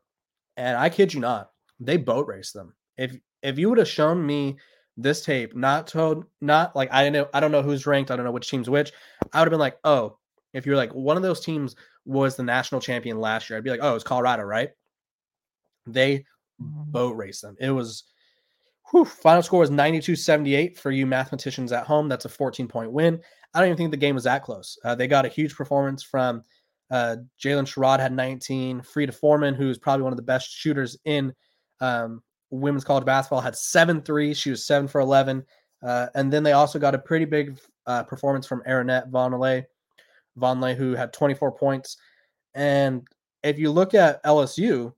and 0.56 0.78
I 0.78 0.90
kid 0.90 1.14
you 1.14 1.20
not, 1.20 1.52
they 1.80 1.98
boat 1.98 2.28
raced 2.28 2.54
them. 2.54 2.74
If 2.98 3.16
if 3.44 3.60
you 3.60 3.70
would 3.70 3.80
have 3.80 3.88
shown 3.88 4.26
me 4.26 4.58
this 4.96 5.26
tape, 5.26 5.56
not 5.56 5.88
told, 5.88 6.26
not 6.40 6.76
like 6.76 6.90
I 6.92 7.10
know 7.10 7.28
I 7.34 7.40
don't 7.42 7.52
know 7.52 7.64
who's 7.64 7.86
ranked, 7.86 8.12
I 8.12 8.16
don't 8.16 8.26
know 8.26 8.32
which 8.32 8.50
team's 8.50 8.70
which, 8.70 8.92
I 9.34 9.40
would 9.40 9.48
have 9.48 9.52
been 9.52 9.60
like, 9.60 9.78
oh, 9.84 10.18
if 10.54 10.66
you're 10.66 10.76
like 10.76 10.94
one 10.94 11.18
of 11.18 11.24
those 11.24 11.40
teams 11.40 11.76
was 12.06 12.36
the 12.36 12.44
national 12.44 12.82
champion 12.82 13.20
last 13.20 13.50
year, 13.50 13.58
I'd 13.58 13.64
be 13.64 13.70
like, 13.70 13.80
oh, 13.84 13.96
it's 13.96 14.04
Colorado, 14.04 14.44
right? 14.44 14.70
They 15.86 16.20
mm-hmm. 16.62 16.92
boat 16.92 17.16
raced 17.16 17.42
them. 17.42 17.56
It 17.60 17.72
was 17.72 18.04
whew, 18.92 19.06
final 19.06 19.44
score 19.44 19.62
was 19.62 19.72
92 19.72 20.16
78 20.16 20.78
for 20.78 20.92
you 20.92 21.06
mathematicians 21.06 21.72
at 21.72 21.86
home. 21.86 22.10
That's 22.10 22.26
a 22.26 22.30
14 22.30 22.68
point 22.68 22.92
win. 22.92 23.20
I 23.54 23.60
don't 23.60 23.68
even 23.68 23.78
think 23.78 23.92
the 23.92 23.98
game 23.98 24.16
was 24.16 24.24
that 24.26 24.44
close. 24.44 24.78
Uh, 24.84 24.96
they 24.96 25.08
got 25.08 25.26
a 25.26 25.30
huge 25.30 25.56
performance 25.56 26.04
from 26.04 26.44
uh, 26.90 27.18
Jaylyn 27.42 27.66
Sherrod 27.66 28.00
had 28.00 28.14
19. 28.14 28.82
Frida 28.82 29.14
Formann, 29.14 29.56
who's 29.56 29.78
probably 29.78 30.04
one 30.04 30.14
of 30.14 30.18
the 30.18 30.24
best 30.24 30.50
shooters 30.52 30.98
in 31.06 31.34
um, 31.80 32.22
women's 32.50 32.84
college 32.84 33.06
basketball, 33.06 33.42
had 33.42 33.56
seven 33.56 34.02
threes. 34.02 34.38
She 34.38 34.50
was 34.50 34.66
seven 34.66 34.88
for 34.88 35.00
11. 35.02 35.44
Uh, 35.82 36.08
and 36.16 36.32
then 36.32 36.44
they 36.44 36.52
also 36.52 36.78
got 36.78 36.94
a 36.94 37.00
pretty 37.00 37.26
big 37.26 37.58
uh, 37.88 38.04
performance 38.04 38.46
from 38.46 38.62
Aaronette 38.68 39.10
Vonleh, 39.10 39.64
Vonleh, 40.38 40.76
who 40.76 40.96
had 40.96 41.14
24 41.14 41.52
points. 41.54 41.98
And 42.54 43.08
if 43.44 43.58
you 43.58 43.72
look 43.72 43.94
at 43.94 44.24
LSU, 44.24 44.94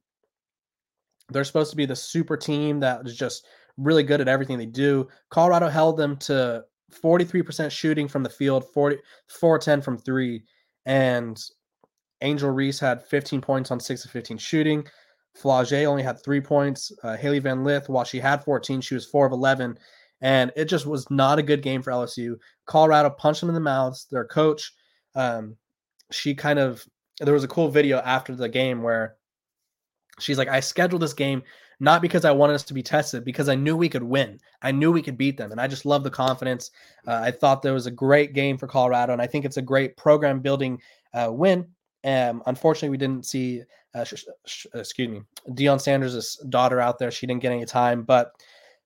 they're 1.30 1.44
supposed 1.44 1.72
to 1.72 1.78
be 1.78 1.86
the 1.86 1.96
super 1.96 2.38
team 2.38 2.80
that 2.82 3.06
is 3.06 3.16
just 3.16 3.46
really 3.78 4.04
good 4.04 4.22
at 4.22 4.28
everything 4.28 4.58
they 4.58 4.66
do. 4.66 5.08
Colorado 5.30 5.68
held 5.68 5.98
them 5.98 6.18
to 6.18 6.64
43% 6.94 7.72
shooting 7.72 8.08
from 8.08 8.24
the 8.24 8.30
field, 8.30 8.66
40 8.74 8.98
410 9.28 9.82
from 9.82 9.98
3 9.98 10.44
and 10.86 11.42
Angel 12.22 12.50
Reese 12.50 12.80
had 12.80 13.04
15 13.04 13.42
points 13.42 13.72
on 13.72 13.80
6 13.80 14.06
of 14.06 14.12
15 14.12 14.38
shooting. 14.38 14.86
Flau'jae 15.38 15.86
only 15.86 16.04
had 16.04 16.22
3 16.24 16.40
points. 16.42 16.92
Uh, 17.04 17.18
Hailey 17.18 17.40
Van 17.40 17.64
Lith 17.64 17.90
while 17.90 18.04
she 18.04 18.20
had 18.20 18.44
14, 18.44 18.82
she 18.82 18.94
was 18.94 19.06
4 19.08 19.26
of 19.26 19.32
11 19.32 19.78
and 20.22 20.52
it 20.56 20.66
just 20.66 20.86
was 20.86 21.10
not 21.10 21.40
a 21.40 21.44
good 21.44 21.62
game 21.62 21.82
for 21.82 21.92
LSU. 21.92 22.38
Colorado 22.66 23.10
punched 23.10 23.42
them 23.42 23.50
in 23.50 23.56
the 23.56 23.60
mouths. 23.60 24.08
Their 24.10 24.26
coach 24.26 24.74
um, 25.16 25.56
she 26.12 26.36
kind 26.36 26.60
of 26.60 26.86
there 27.20 27.34
was 27.34 27.44
a 27.44 27.48
cool 27.48 27.70
video 27.70 28.00
after 28.00 28.36
the 28.36 28.50
game 28.50 28.82
where 28.82 29.18
She's 30.20 30.38
like, 30.38 30.48
I 30.48 30.60
scheduled 30.60 31.02
this 31.02 31.14
game 31.14 31.44
not 31.80 32.02
because 32.02 32.24
I 32.24 32.32
wanted 32.32 32.54
us 32.54 32.64
to 32.64 32.74
be 32.74 32.84
tested, 32.84 33.26
because 33.26 33.50
I 33.50 33.56
knew 33.56 33.76
we 33.76 33.90
could 33.90 34.04
win. 34.04 34.40
I 34.62 34.72
knew 34.72 34.92
we 34.92 35.02
could 35.02 35.18
beat 35.18 35.38
them. 35.38 35.52
And 35.52 35.60
I 35.60 35.68
just 35.68 35.86
love 35.86 36.04
the 36.04 36.10
confidence. 36.10 36.72
Uh, 37.06 37.20
I 37.24 37.32
thought 37.32 37.62
there 37.62 37.74
was 37.74 37.88
a 37.88 37.92
great 37.92 38.34
game 38.34 38.58
for 38.58 38.68
Colorado. 38.68 39.12
And 39.12 39.22
I 39.22 39.28
think 39.28 39.44
it's 39.44 39.58
a 39.58 39.62
great 39.62 39.98
program 39.98 40.40
building 40.40 40.80
uh, 41.14 41.30
win. 41.32 41.68
Um, 42.06 42.44
unfortunately, 42.46 42.90
we 42.90 42.98
didn't 42.98 43.26
see, 43.26 43.64
uh, 43.96 44.04
sh- 44.04 44.24
sh- 44.46 44.68
excuse 44.74 45.10
me, 45.10 45.22
Deion 45.50 45.82
Sanders' 45.82 46.38
daughter 46.50 46.80
out 46.80 47.00
there. 47.00 47.12
She 47.12 47.26
didn't 47.26 47.42
get 47.42 47.52
any 47.52 47.66
time, 47.66 48.04
but 48.04 48.32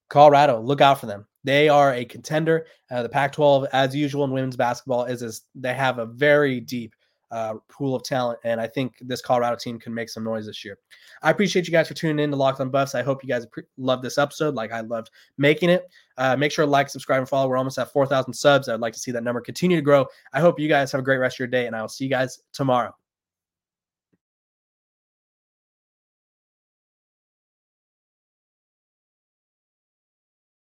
Colorado, 0.09 0.59
look 0.61 0.81
out 0.81 0.99
for 0.99 1.07
them. 1.07 1.27
They 1.47 1.69
are 1.69 1.93
a 1.93 2.03
contender. 2.03 2.67
Uh, 2.91 3.03
the 3.03 3.07
Pac 3.07 3.31
12, 3.31 3.67
as 3.71 3.95
usual 3.95 4.25
in 4.25 4.31
women's 4.31 4.57
basketball, 4.57 5.05
is, 5.05 5.21
is 5.21 5.43
they 5.55 5.73
have 5.73 5.97
a 5.97 6.05
very 6.05 6.59
deep 6.59 6.93
uh, 7.31 7.53
pool 7.69 7.95
of 7.95 8.03
talent. 8.03 8.37
And 8.43 8.59
I 8.59 8.67
think 8.67 8.95
this 8.99 9.21
Colorado 9.21 9.55
team 9.55 9.79
can 9.79 9.93
make 9.93 10.09
some 10.09 10.25
noise 10.25 10.45
this 10.45 10.65
year. 10.65 10.77
I 11.23 11.31
appreciate 11.31 11.65
you 11.65 11.71
guys 11.71 11.87
for 11.87 11.93
tuning 11.93 12.21
in 12.21 12.31
to 12.31 12.35
Locked 12.35 12.59
on 12.59 12.69
Buffs. 12.69 12.95
I 12.95 13.01
hope 13.01 13.23
you 13.23 13.29
guys 13.29 13.45
pre- 13.45 13.63
love 13.77 14.01
this 14.01 14.17
episode 14.17 14.55
like 14.55 14.73
I 14.73 14.81
loved 14.81 15.09
making 15.37 15.69
it. 15.69 15.87
Uh, 16.17 16.35
make 16.35 16.51
sure 16.51 16.65
to 16.65 16.71
like, 16.71 16.89
subscribe, 16.89 17.19
and 17.19 17.29
follow. 17.29 17.47
We're 17.47 17.55
almost 17.55 17.79
at 17.79 17.93
4,000 17.93 18.33
subs. 18.33 18.67
I'd 18.67 18.81
like 18.81 18.93
to 18.93 18.99
see 18.99 19.11
that 19.11 19.23
number 19.23 19.39
continue 19.39 19.77
to 19.77 19.81
grow. 19.81 20.05
I 20.33 20.41
hope 20.41 20.59
you 20.59 20.67
guys 20.67 20.91
have 20.91 20.99
a 20.99 21.03
great 21.03 21.19
rest 21.19 21.35
of 21.35 21.39
your 21.39 21.47
day, 21.47 21.67
and 21.67 21.77
I 21.77 21.81
will 21.81 21.87
see 21.87 22.03
you 22.03 22.09
guys 22.09 22.39
tomorrow. 22.51 22.93